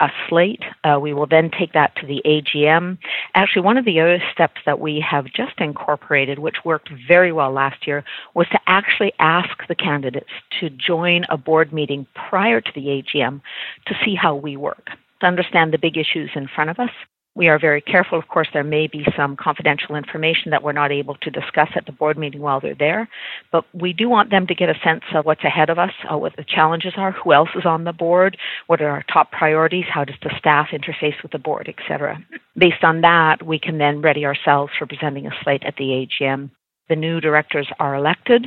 a 0.00 0.08
slate. 0.28 0.62
Uh, 0.82 0.98
we 1.00 1.12
will 1.12 1.28
then 1.28 1.50
take 1.50 1.74
that 1.74 1.94
to 1.96 2.06
the 2.06 2.20
AGM. 2.24 2.98
Actually, 3.34 3.62
one 3.62 3.76
of 3.76 3.84
the 3.84 4.00
other 4.00 4.20
steps 4.32 4.60
that 4.66 4.80
we 4.80 5.04
have 5.08 5.26
just 5.26 5.58
incorporated, 5.58 6.40
which 6.40 6.64
worked 6.64 6.90
very 7.06 7.30
well 7.30 7.52
last 7.52 7.86
year, 7.86 8.04
was 8.34 8.48
to 8.48 8.58
actually 8.66 9.12
ask 9.20 9.50
the 9.68 9.76
candidates 9.76 10.30
to 10.58 10.70
join 10.70 11.24
a 11.28 11.36
board 11.36 11.72
meeting 11.72 12.06
prior 12.14 12.60
to 12.60 12.72
the 12.74 12.86
AGM 12.86 13.40
to 13.86 13.94
see 14.04 14.16
how 14.16 14.34
we 14.34 14.56
work, 14.56 14.90
to 15.22 15.26
understand 15.26 15.72
the 15.72 15.78
big 15.78 15.96
issues 15.96 16.30
in 16.34 16.48
front 16.54 16.70
of 16.70 16.78
us, 16.78 16.90
we 17.34 17.48
are 17.48 17.58
very 17.58 17.80
careful. 17.80 18.18
Of 18.18 18.28
course, 18.28 18.48
there 18.52 18.64
may 18.64 18.86
be 18.86 19.06
some 19.16 19.36
confidential 19.36 19.96
information 19.96 20.50
that 20.50 20.62
we're 20.62 20.72
not 20.72 20.92
able 20.92 21.14
to 21.22 21.30
discuss 21.30 21.70
at 21.74 21.86
the 21.86 21.92
board 21.92 22.18
meeting 22.18 22.42
while 22.42 22.60
they're 22.60 22.74
there, 22.74 23.08
but 23.50 23.64
we 23.72 23.94
do 23.94 24.08
want 24.08 24.30
them 24.30 24.46
to 24.48 24.54
get 24.54 24.68
a 24.68 24.78
sense 24.84 25.02
of 25.14 25.24
what's 25.24 25.42
ahead 25.42 25.70
of 25.70 25.78
us, 25.78 25.92
uh, 26.12 26.18
what 26.18 26.36
the 26.36 26.44
challenges 26.44 26.92
are, 26.96 27.12
who 27.12 27.32
else 27.32 27.48
is 27.54 27.64
on 27.64 27.84
the 27.84 27.92
board, 27.92 28.36
what 28.66 28.82
are 28.82 28.90
our 28.90 29.04
top 29.10 29.32
priorities, 29.32 29.86
how 29.88 30.04
does 30.04 30.16
the 30.22 30.34
staff 30.38 30.68
interface 30.72 31.22
with 31.22 31.32
the 31.32 31.38
board, 31.38 31.68
etc. 31.68 32.18
Based 32.56 32.84
on 32.84 33.00
that, 33.00 33.42
we 33.42 33.58
can 33.58 33.78
then 33.78 34.02
ready 34.02 34.26
ourselves 34.26 34.72
for 34.78 34.86
presenting 34.86 35.26
a 35.26 35.30
slate 35.42 35.62
at 35.64 35.76
the 35.76 36.06
AGM. 36.20 36.50
The 36.90 36.96
new 36.96 37.20
directors 37.20 37.68
are 37.78 37.94
elected, 37.94 38.46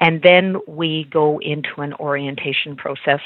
and 0.00 0.22
then 0.22 0.56
we 0.66 1.06
go 1.12 1.38
into 1.42 1.82
an 1.82 1.92
orientation 1.94 2.76
process 2.76 3.20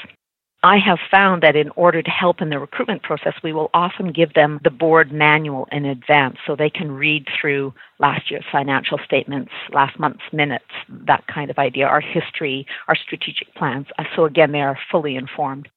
I 0.67 0.79
have 0.79 0.99
found 1.09 1.43
that 1.43 1.55
in 1.55 1.69
order 1.77 2.01
to 2.01 2.09
help 2.09 2.41
in 2.41 2.49
the 2.49 2.59
recruitment 2.59 3.01
process, 3.01 3.35
we 3.41 3.53
will 3.53 3.69
often 3.73 4.11
give 4.11 4.33
them 4.33 4.59
the 4.65 4.69
board 4.69 5.13
manual 5.13 5.65
in 5.71 5.85
advance 5.85 6.35
so 6.45 6.57
they 6.57 6.69
can 6.69 6.91
read 6.91 7.25
through 7.39 7.73
last 7.99 8.29
year's 8.29 8.43
financial 8.51 8.99
statements, 9.05 9.53
last 9.71 9.97
month's 9.97 10.33
minutes, 10.33 10.65
that 10.89 11.25
kind 11.27 11.49
of 11.49 11.57
idea, 11.57 11.85
our 11.85 12.01
history, 12.01 12.67
our 12.89 12.97
strategic 12.97 13.55
plans. 13.55 13.85
Uh, 13.97 14.03
so 14.13 14.25
again, 14.25 14.51
they 14.51 14.59
are 14.59 14.77
fully 14.91 15.15
informed. 15.15 15.69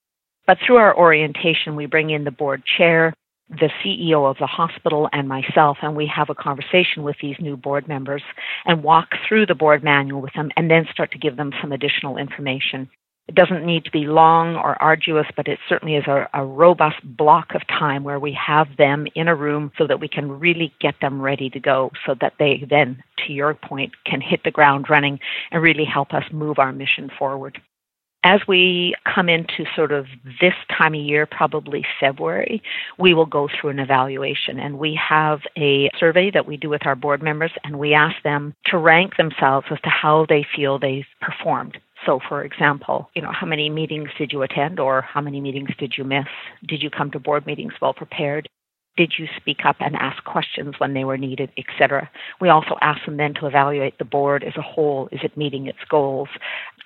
But 0.49 0.59
through 0.66 0.78
our 0.78 0.99
orientation, 0.99 1.76
we 1.76 1.87
bring 1.87 2.11
in 2.11 2.25
the 2.25 2.32
board 2.32 2.64
chair, 2.76 3.14
the 3.49 3.70
CEO 3.85 4.28
of 4.28 4.38
the 4.38 4.49
hospital 4.49 5.09
and 5.12 5.28
myself, 5.28 5.78
and 5.82 5.94
we 5.94 6.11
have 6.12 6.30
a 6.30 6.35
conversation 6.35 7.04
with 7.04 7.14
these 7.23 7.37
new 7.38 7.56
board 7.56 7.87
members 7.87 8.25
and 8.64 8.82
walk 8.82 9.11
through 9.28 9.47
the 9.47 9.54
board 9.54 9.85
manual 9.85 10.20
with 10.20 10.35
them 10.35 10.50
and 10.56 10.68
then 10.68 10.88
start 10.90 11.12
to 11.12 11.18
give 11.18 11.37
them 11.37 11.52
some 11.61 11.70
additional 11.70 12.16
information. 12.16 12.90
It 13.31 13.37
doesn't 13.37 13.65
need 13.65 13.85
to 13.85 13.93
be 13.93 14.09
long 14.09 14.57
or 14.57 14.75
arduous, 14.83 15.29
but 15.37 15.47
it 15.47 15.61
certainly 15.69 15.95
is 15.95 16.05
a, 16.09 16.29
a, 16.35 16.45
robust 16.45 16.97
block 17.05 17.55
of 17.55 17.65
time 17.69 18.03
where 18.03 18.19
we 18.19 18.33
have 18.33 18.67
them 18.77 19.07
in 19.15 19.29
a 19.29 19.37
room 19.37 19.71
so 19.79 19.87
that 19.87 20.01
we 20.01 20.09
can 20.09 20.41
really 20.41 20.75
get 20.81 20.97
them 21.01 21.23
ready 21.23 21.49
to 21.51 21.61
go 21.61 21.93
so 22.05 22.17
that 22.21 22.33
they 22.41 22.67
then, 22.69 23.01
to 23.25 23.33
your 23.33 23.55
point, 23.55 23.93
can 24.05 24.21
hit 24.21 24.41
the 24.43 24.51
ground 24.51 24.91
running 24.91 25.21
and 25.53 25.63
really 25.63 25.85
help 25.85 26.13
us 26.13 26.25
move 26.33 26.59
our 26.59 26.73
mission 26.73 27.09
forward. 27.17 27.61
As 28.25 28.41
we 28.49 28.97
come 29.05 29.29
into 29.29 29.65
sort 29.77 29.93
of 29.93 30.07
this 30.41 30.55
time 30.77 30.95
of 30.95 31.01
year, 31.01 31.25
probably 31.25 31.87
February, 32.01 32.61
we 32.99 33.15
will 33.15 33.27
go 33.27 33.49
through 33.49 33.71
an 33.71 33.79
evaluation 33.79 34.59
and 34.59 34.77
we 34.77 34.99
have 35.09 35.39
a 35.57 35.89
survey 36.01 36.33
that 36.33 36.49
we 36.49 36.57
do 36.57 36.69
with 36.69 36.85
our 36.85 36.97
board 36.97 37.23
members 37.23 37.53
and 37.63 37.79
we 37.79 37.95
ask 37.95 38.21
them 38.25 38.55
to 38.67 38.77
rank 38.77 39.17
themselves 39.17 39.69
as 39.71 39.81
to 39.83 39.89
how 39.89 40.27
they 40.29 40.45
feel 40.57 40.81
they've 40.81 41.07
performed 41.21 41.79
so, 42.07 42.19
for 42.28 42.45
example, 42.45 43.11
you 43.14 43.23
know, 43.23 43.33
how 43.33 43.47
many 43.47 43.69
meetings 43.69 44.09
did 44.16 44.33
you 44.33 44.42
attend 44.42 44.80
or 44.80 45.02
how 45.02 45.21
many 45.21 45.40
meetings 45.40 45.71
did 45.78 45.95
you 45.99 46.04
miss? 46.04 46.26
Did 46.66 46.83
you 46.83 46.90
come 46.90 47.11
to 47.11 47.19
board 47.19 47.47
meetings 47.47 47.75
well 47.80 47.95
prepared? 47.95 48.49
Did 49.00 49.14
you 49.19 49.28
speak 49.38 49.61
up 49.64 49.76
and 49.80 49.97
ask 49.97 50.23
questions 50.25 50.75
when 50.76 50.92
they 50.92 51.04
were 51.04 51.16
needed, 51.16 51.50
etc.? 51.57 52.11
We 52.38 52.50
also 52.50 52.76
ask 52.83 53.02
them 53.07 53.16
then 53.16 53.33
to 53.40 53.47
evaluate 53.47 53.97
the 53.97 54.04
board 54.04 54.45
as 54.45 54.52
a 54.59 54.61
whole. 54.61 55.09
Is 55.11 55.21
it 55.23 55.38
meeting 55.38 55.69
its 55.69 55.78
goals? 55.88 56.28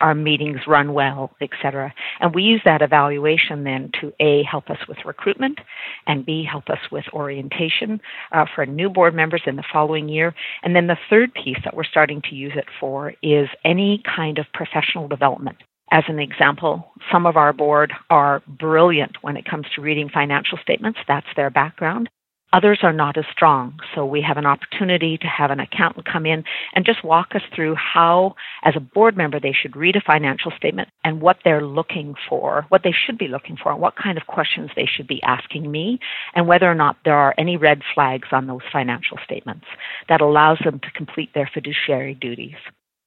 Are 0.00 0.14
meetings 0.14 0.60
run 0.68 0.92
well, 0.92 1.32
etc.? 1.40 1.92
And 2.20 2.32
we 2.32 2.44
use 2.44 2.60
that 2.64 2.82
evaluation 2.82 3.64
then 3.64 3.90
to 4.00 4.12
A, 4.20 4.44
help 4.44 4.70
us 4.70 4.78
with 4.86 4.98
recruitment, 5.04 5.58
and 6.06 6.24
B, 6.24 6.44
help 6.48 6.70
us 6.70 6.78
with 6.92 7.04
orientation 7.12 8.00
uh, 8.30 8.44
for 8.54 8.64
new 8.64 8.88
board 8.88 9.16
members 9.16 9.42
in 9.44 9.56
the 9.56 9.64
following 9.72 10.08
year. 10.08 10.36
And 10.62 10.76
then 10.76 10.86
the 10.86 10.98
third 11.10 11.34
piece 11.34 11.58
that 11.64 11.74
we're 11.74 11.82
starting 11.82 12.22
to 12.30 12.36
use 12.36 12.52
it 12.54 12.66
for 12.78 13.12
is 13.24 13.48
any 13.64 14.04
kind 14.06 14.38
of 14.38 14.46
professional 14.54 15.08
development. 15.08 15.56
As 15.94 16.02
an 16.08 16.18
example, 16.18 16.90
some 17.12 17.24
of 17.24 17.36
our 17.36 17.52
board 17.52 17.92
are 18.10 18.42
brilliant 18.48 19.18
when 19.22 19.36
it 19.36 19.44
comes 19.44 19.66
to 19.76 19.80
reading 19.80 20.08
financial 20.08 20.58
statements. 20.60 20.98
That's 21.06 21.28
their 21.36 21.50
background. 21.50 22.08
Others 22.52 22.80
are 22.82 22.92
not 22.92 23.16
as 23.16 23.24
strong. 23.30 23.78
So 23.94 24.04
we 24.04 24.20
have 24.20 24.36
an 24.36 24.44
opportunity 24.44 25.16
to 25.18 25.26
have 25.28 25.52
an 25.52 25.60
accountant 25.60 26.04
come 26.04 26.26
in 26.26 26.42
and 26.74 26.84
just 26.84 27.04
walk 27.04 27.36
us 27.36 27.42
through 27.54 27.76
how, 27.76 28.34
as 28.64 28.74
a 28.74 28.80
board 28.80 29.16
member, 29.16 29.38
they 29.38 29.52
should 29.52 29.76
read 29.76 29.94
a 29.94 30.00
financial 30.00 30.50
statement 30.56 30.88
and 31.04 31.20
what 31.20 31.36
they're 31.44 31.64
looking 31.64 32.16
for, 32.28 32.66
what 32.70 32.82
they 32.82 32.92
should 33.06 33.16
be 33.16 33.28
looking 33.28 33.56
for, 33.56 33.70
and 33.70 33.80
what 33.80 33.94
kind 33.94 34.18
of 34.18 34.26
questions 34.26 34.70
they 34.74 34.86
should 34.86 35.06
be 35.06 35.22
asking 35.22 35.70
me, 35.70 36.00
and 36.34 36.48
whether 36.48 36.68
or 36.68 36.74
not 36.74 36.96
there 37.04 37.16
are 37.16 37.36
any 37.38 37.56
red 37.56 37.82
flags 37.94 38.26
on 38.32 38.48
those 38.48 38.62
financial 38.72 39.18
statements 39.24 39.66
that 40.08 40.20
allows 40.20 40.58
them 40.64 40.80
to 40.80 40.90
complete 40.90 41.32
their 41.34 41.48
fiduciary 41.54 42.14
duties. 42.14 42.56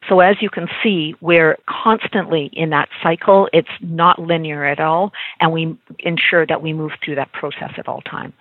So 0.09 0.19
as 0.19 0.37
you 0.41 0.49
can 0.49 0.67
see, 0.83 1.15
we're 1.21 1.57
constantly 1.67 2.49
in 2.53 2.69
that 2.69 2.89
cycle. 3.03 3.49
It's 3.53 3.67
not 3.81 4.19
linear 4.19 4.65
at 4.65 4.79
all, 4.79 5.11
and 5.39 5.51
we 5.51 5.77
ensure 5.99 6.45
that 6.45 6.61
we 6.61 6.73
move 6.73 6.91
through 7.03 7.15
that 7.15 7.31
process 7.33 7.71
at 7.77 7.87
all 7.87 8.01
times. 8.01 8.33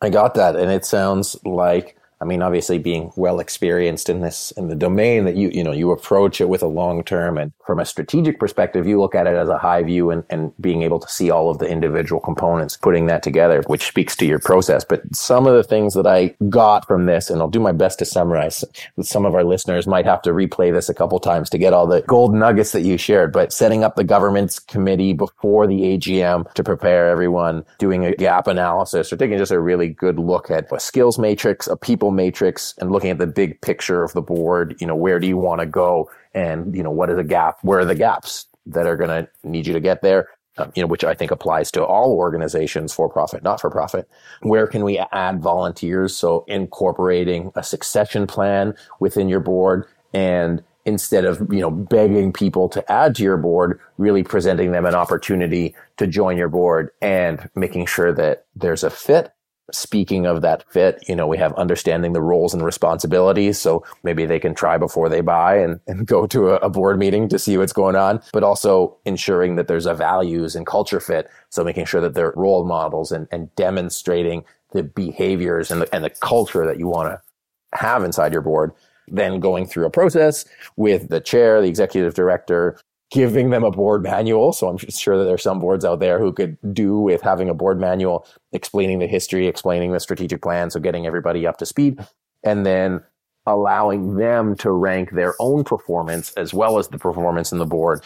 I 0.00 0.10
got 0.10 0.34
that, 0.34 0.56
and 0.56 0.70
it 0.70 0.84
sounds 0.84 1.36
like 1.44 1.96
I 2.22 2.24
mean, 2.24 2.40
obviously 2.40 2.78
being 2.78 3.12
well 3.16 3.40
experienced 3.40 4.08
in 4.08 4.20
this, 4.20 4.52
in 4.52 4.68
the 4.68 4.76
domain 4.76 5.24
that 5.24 5.34
you, 5.34 5.50
you 5.52 5.64
know, 5.64 5.72
you 5.72 5.90
approach 5.90 6.40
it 6.40 6.48
with 6.48 6.62
a 6.62 6.68
long 6.68 7.02
term 7.02 7.36
and 7.36 7.52
from 7.66 7.80
a 7.80 7.84
strategic 7.84 8.38
perspective, 8.38 8.86
you 8.86 9.00
look 9.00 9.16
at 9.16 9.26
it 9.26 9.34
as 9.34 9.48
a 9.48 9.58
high 9.58 9.82
view 9.82 10.10
and, 10.10 10.22
and 10.30 10.52
being 10.60 10.82
able 10.82 11.00
to 11.00 11.08
see 11.08 11.32
all 11.32 11.50
of 11.50 11.58
the 11.58 11.66
individual 11.66 12.20
components, 12.20 12.76
putting 12.76 13.06
that 13.06 13.24
together, 13.24 13.64
which 13.66 13.88
speaks 13.88 14.14
to 14.16 14.24
your 14.24 14.38
process. 14.38 14.84
But 14.84 15.02
some 15.12 15.48
of 15.48 15.54
the 15.54 15.64
things 15.64 15.94
that 15.94 16.06
I 16.06 16.36
got 16.48 16.86
from 16.86 17.06
this, 17.06 17.28
and 17.28 17.40
I'll 17.40 17.48
do 17.48 17.58
my 17.58 17.72
best 17.72 17.98
to 17.98 18.04
summarize, 18.04 18.64
some 19.00 19.26
of 19.26 19.34
our 19.34 19.42
listeners 19.42 19.88
might 19.88 20.06
have 20.06 20.22
to 20.22 20.30
replay 20.30 20.72
this 20.72 20.88
a 20.88 20.94
couple 20.94 21.18
times 21.18 21.50
to 21.50 21.58
get 21.58 21.72
all 21.72 21.88
the 21.88 22.02
gold 22.02 22.34
nuggets 22.34 22.70
that 22.70 22.82
you 22.82 22.96
shared, 22.96 23.32
but 23.32 23.52
setting 23.52 23.82
up 23.82 23.96
the 23.96 24.04
governance 24.04 24.60
committee 24.60 25.12
before 25.12 25.66
the 25.66 25.80
AGM 25.80 26.52
to 26.54 26.62
prepare 26.62 27.08
everyone, 27.08 27.64
doing 27.78 28.04
a 28.04 28.14
gap 28.14 28.46
analysis 28.46 29.12
or 29.12 29.16
taking 29.16 29.38
just 29.38 29.50
a 29.50 29.58
really 29.58 29.88
good 29.88 30.20
look 30.20 30.52
at 30.52 30.70
a 30.70 30.78
skills 30.78 31.18
matrix, 31.18 31.66
a 31.66 31.76
people 31.76 32.11
matrix 32.12 32.74
and 32.78 32.92
looking 32.92 33.10
at 33.10 33.18
the 33.18 33.26
big 33.26 33.60
picture 33.60 34.02
of 34.02 34.12
the 34.12 34.22
board, 34.22 34.76
you 34.80 34.86
know, 34.86 34.96
where 34.96 35.18
do 35.18 35.26
you 35.26 35.36
want 35.36 35.60
to 35.60 35.66
go? 35.66 36.10
And, 36.34 36.74
you 36.74 36.82
know, 36.82 36.90
what 36.90 37.10
is 37.10 37.18
a 37.18 37.24
gap? 37.24 37.58
Where 37.62 37.80
are 37.80 37.84
the 37.84 37.94
gaps 37.94 38.46
that 38.66 38.86
are 38.86 38.96
going 38.96 39.10
to 39.10 39.28
need 39.48 39.66
you 39.66 39.72
to 39.72 39.80
get 39.80 40.02
there? 40.02 40.28
Um, 40.58 40.70
you 40.74 40.82
know, 40.82 40.86
which 40.86 41.02
I 41.02 41.14
think 41.14 41.30
applies 41.30 41.70
to 41.72 41.84
all 41.84 42.12
organizations 42.12 42.92
for 42.92 43.08
profit, 43.08 43.42
not 43.42 43.58
for 43.58 43.70
profit. 43.70 44.06
Where 44.42 44.66
can 44.66 44.84
we 44.84 44.98
add 44.98 45.40
volunteers? 45.40 46.14
So 46.14 46.44
incorporating 46.46 47.52
a 47.54 47.62
succession 47.62 48.26
plan 48.26 48.74
within 49.00 49.30
your 49.30 49.40
board 49.40 49.86
and 50.12 50.62
instead 50.84 51.24
of, 51.24 51.50
you 51.52 51.60
know, 51.60 51.70
begging 51.70 52.32
people 52.32 52.68
to 52.68 52.92
add 52.92 53.14
to 53.14 53.22
your 53.22 53.38
board, 53.38 53.80
really 53.96 54.22
presenting 54.22 54.72
them 54.72 54.84
an 54.84 54.94
opportunity 54.94 55.74
to 55.96 56.06
join 56.06 56.36
your 56.36 56.48
board 56.48 56.90
and 57.00 57.48
making 57.54 57.86
sure 57.86 58.12
that 58.12 58.44
there's 58.54 58.84
a 58.84 58.90
fit 58.90 59.32
speaking 59.72 60.26
of 60.26 60.42
that 60.42 60.70
fit, 60.70 61.02
you 61.08 61.16
know, 61.16 61.26
we 61.26 61.38
have 61.38 61.52
understanding 61.54 62.12
the 62.12 62.22
roles 62.22 62.54
and 62.54 62.64
responsibilities. 62.64 63.58
So 63.58 63.84
maybe 64.02 64.26
they 64.26 64.38
can 64.38 64.54
try 64.54 64.78
before 64.78 65.08
they 65.08 65.20
buy 65.20 65.56
and, 65.56 65.80
and 65.86 66.06
go 66.06 66.26
to 66.26 66.50
a, 66.50 66.56
a, 66.56 66.70
board 66.70 66.98
meeting 66.98 67.28
to 67.28 67.38
see 67.38 67.58
what's 67.58 67.72
going 67.72 67.96
on, 67.96 68.22
but 68.32 68.42
also 68.42 68.96
ensuring 69.04 69.56
that 69.56 69.68
there's 69.68 69.86
a 69.86 69.94
values 69.94 70.54
and 70.54 70.66
culture 70.66 71.00
fit. 71.00 71.30
So 71.50 71.64
making 71.64 71.86
sure 71.86 72.00
that 72.00 72.14
they're 72.14 72.32
role 72.36 72.64
models 72.64 73.12
and, 73.12 73.28
and 73.30 73.54
demonstrating 73.56 74.44
the 74.72 74.82
behaviors 74.82 75.70
and 75.70 75.82
the, 75.82 75.94
and 75.94 76.04
the 76.04 76.10
culture 76.10 76.66
that 76.66 76.78
you 76.78 76.86
want 76.86 77.10
to 77.10 77.78
have 77.78 78.04
inside 78.04 78.32
your 78.32 78.42
board. 78.42 78.72
Then 79.08 79.40
going 79.40 79.66
through 79.66 79.86
a 79.86 79.90
process 79.90 80.44
with 80.76 81.08
the 81.08 81.20
chair, 81.20 81.60
the 81.60 81.68
executive 81.68 82.14
director, 82.14 82.78
giving 83.12 83.50
them 83.50 83.62
a 83.62 83.70
board 83.70 84.02
manual. 84.02 84.52
So 84.52 84.68
I'm 84.68 84.78
sure 84.78 85.18
that 85.18 85.24
there's 85.24 85.42
some 85.42 85.60
boards 85.60 85.84
out 85.84 86.00
there 86.00 86.18
who 86.18 86.32
could 86.32 86.56
do 86.72 86.98
with 86.98 87.20
having 87.20 87.50
a 87.50 87.54
board 87.54 87.78
manual 87.78 88.26
explaining 88.52 89.00
the 89.00 89.06
history, 89.06 89.46
explaining 89.46 89.92
the 89.92 90.00
strategic 90.00 90.40
plan. 90.40 90.70
So 90.70 90.80
getting 90.80 91.06
everybody 91.06 91.46
up 91.46 91.58
to 91.58 91.66
speed 91.66 92.04
and 92.42 92.64
then 92.64 93.02
allowing 93.44 94.16
them 94.16 94.56
to 94.56 94.70
rank 94.70 95.10
their 95.10 95.34
own 95.40 95.62
performance 95.62 96.32
as 96.34 96.54
well 96.54 96.78
as 96.78 96.88
the 96.88 96.98
performance 96.98 97.52
in 97.52 97.58
the 97.58 97.66
board 97.66 98.02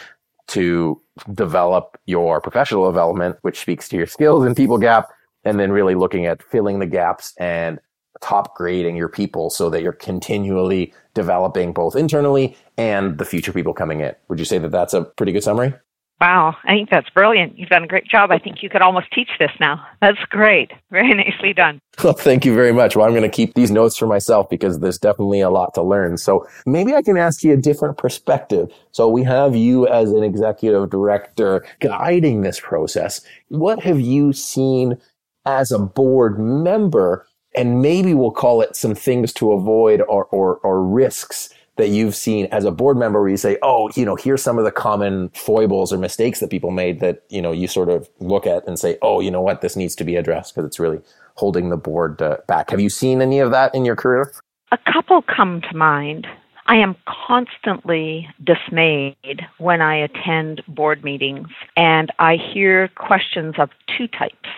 to 0.49 1.01
develop 1.33 1.99
your 2.07 2.41
professional 2.41 2.87
development, 2.87 3.37
which 3.43 3.61
speaks 3.61 3.89
to 3.89 3.97
your 3.97 4.07
skills 4.07 4.45
and 4.45 4.57
people 4.57 4.79
gap. 4.79 5.09
And 5.45 5.61
then 5.61 5.71
really 5.71 5.95
looking 5.95 6.27
at 6.27 6.43
filling 6.43 6.81
the 6.81 6.87
gaps 6.87 7.33
and 7.39 7.79
top 8.27 8.57
grading 8.57 8.97
your 8.97 9.09
people 9.09 9.51
so 9.51 9.71
that 9.71 9.83
you're 9.83 9.93
continually 9.93 10.93
developing 11.15 11.73
both 11.73 11.95
internally 11.95 12.57
and 12.77 13.19
the 13.19 13.25
future 13.25 13.53
people 13.53 13.73
coming 13.73 14.01
in. 14.01 14.15
Would 14.29 14.41
you 14.41 14.45
say 14.45 14.59
that 14.59 14.73
that's 14.73 14.95
a 14.95 15.03
pretty 15.03 15.31
good 15.31 15.45
summary? 15.45 15.75
Wow, 16.21 16.57
I 16.65 16.73
think 16.73 16.89
that's 16.89 17.11
brilliant. 17.11 17.59
You've 17.59 17.69
done 17.69 17.85
a 17.85 17.87
great 17.87 18.09
job. 18.09 18.31
I 18.31 18.39
think 18.39 18.63
you 18.63 18.71
could 18.71 18.81
almost 18.81 19.13
teach 19.13 19.29
this 19.39 19.51
now. 19.61 19.87
That's 20.01 20.19
great. 20.31 20.73
Very 20.91 21.13
nicely 21.13 21.53
done. 21.53 21.81
Well, 22.03 22.15
thank 22.15 22.45
you 22.45 22.55
very 22.55 22.73
much. 22.73 22.97
Well, 22.97 23.07
I'm 23.07 23.13
going 23.13 23.23
to 23.23 23.29
keep 23.29 23.55
these 23.55 23.71
notes 23.71 23.97
for 23.97 24.07
myself 24.07 24.49
because 24.49 24.81
there's 24.81 24.99
definitely 24.99 25.41
a 25.41 25.51
lot 25.51 25.75
to 25.75 25.83
learn. 25.83 26.17
So 26.17 26.47
maybe 26.65 26.95
I 26.95 27.03
can 27.03 27.17
ask 27.17 27.43
you 27.43 27.53
a 27.53 27.57
different 27.57 27.97
perspective. 27.97 28.71
So 28.93 29.09
we 29.09 29.25
have 29.25 29.55
you 29.55 29.87
as 29.89 30.11
an 30.11 30.23
executive 30.23 30.91
director 30.91 31.65
guiding 31.81 32.43
this 32.43 32.61
process. 32.61 33.21
What 33.49 33.83
have 33.83 34.01
you 34.01 34.33
seen 34.33 34.99
as 35.45 35.71
a 35.71 35.79
board 35.79 36.39
member? 36.39 37.27
And 37.57 37.81
maybe 37.81 38.15
we'll 38.15 38.33
call 38.33 38.61
it 38.61 38.77
some 38.77 38.95
things 38.95 39.33
to 39.35 39.53
avoid 39.53 40.03
or, 40.03 40.27
or, 40.27 40.57
or 40.59 40.85
risks 40.85 41.51
that 41.77 41.89
you've 41.89 42.15
seen 42.15 42.47
as 42.47 42.65
a 42.65 42.71
board 42.71 42.97
member 42.97 43.21
where 43.21 43.29
you 43.29 43.37
say, 43.37 43.59
oh, 43.63 43.91
you 43.95 44.05
know, 44.05 44.17
here's 44.17 44.43
some 44.43 44.59
of 44.59 44.65
the 44.65 44.73
common 44.73 45.29
foibles 45.31 45.93
or 45.93 45.99
mistakes 45.99 46.41
that 46.41 46.51
people 46.51 46.71
made 46.71 47.01
that, 47.01 47.23
you 47.29 47.41
know, 47.41 47.53
you 47.53 47.69
sort 47.69 47.89
of 47.89 48.09
look 48.19 48.47
at 48.47 48.67
and 48.67 48.79
say, 48.79 48.99
oh, 49.03 49.21
you 49.21 49.31
know 49.31 49.43
what, 49.43 49.61
this 49.61 49.77
needs 49.77 49.95
to 49.97 50.05
be 50.05 50.17
addressed 50.17 50.55
because 50.55 50.67
it's 50.67 50.81
really 50.81 51.01
holding 51.35 51.69
the 51.69 51.77
board 51.77 52.21
uh, 52.23 52.39
back. 52.47 52.71
Have 52.71 52.81
you 52.81 52.89
seen 52.89 53.21
any 53.21 53.41
of 53.41 53.51
that 53.51 53.75
in 53.75 53.85
your 53.85 53.97
career? 53.97 54.33
A 54.73 54.79
couple 54.91 55.23
come 55.23 55.61
to 55.71 55.77
mind. 55.77 56.27
I 56.67 56.77
am 56.77 56.97
constantly 57.29 58.29
dismayed 58.43 59.43
when 59.59 59.81
I 59.81 59.97
attend 59.97 60.63
board 60.67 61.05
meetings 61.05 61.49
and 61.77 62.11
I 62.19 62.37
hear 62.37 62.89
questions 62.89 63.55
of 63.59 63.71
two 63.97 64.09
types. 64.09 64.49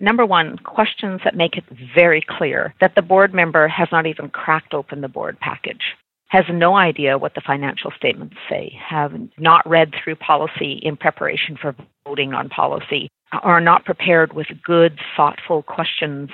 Number 0.00 0.26
one, 0.26 0.58
questions 0.58 1.20
that 1.24 1.36
make 1.36 1.56
it 1.56 1.64
very 1.94 2.22
clear 2.26 2.74
that 2.80 2.94
the 2.94 3.02
board 3.02 3.32
member 3.32 3.68
has 3.68 3.88
not 3.92 4.06
even 4.06 4.28
cracked 4.28 4.74
open 4.74 5.00
the 5.00 5.08
board 5.08 5.38
package 5.40 5.94
has 6.34 6.44
no 6.50 6.74
idea 6.74 7.16
what 7.16 7.34
the 7.36 7.40
financial 7.40 7.92
statements 7.96 8.34
say, 8.50 8.76
have 8.84 9.12
not 9.38 9.68
read 9.68 9.94
through 9.94 10.16
policy 10.16 10.80
in 10.82 10.96
preparation 10.96 11.56
for 11.56 11.76
voting 12.04 12.34
on 12.34 12.48
policy, 12.48 13.08
are 13.42 13.60
not 13.60 13.84
prepared 13.84 14.32
with 14.32 14.46
good, 14.64 14.98
thoughtful 15.16 15.62
questions 15.62 16.30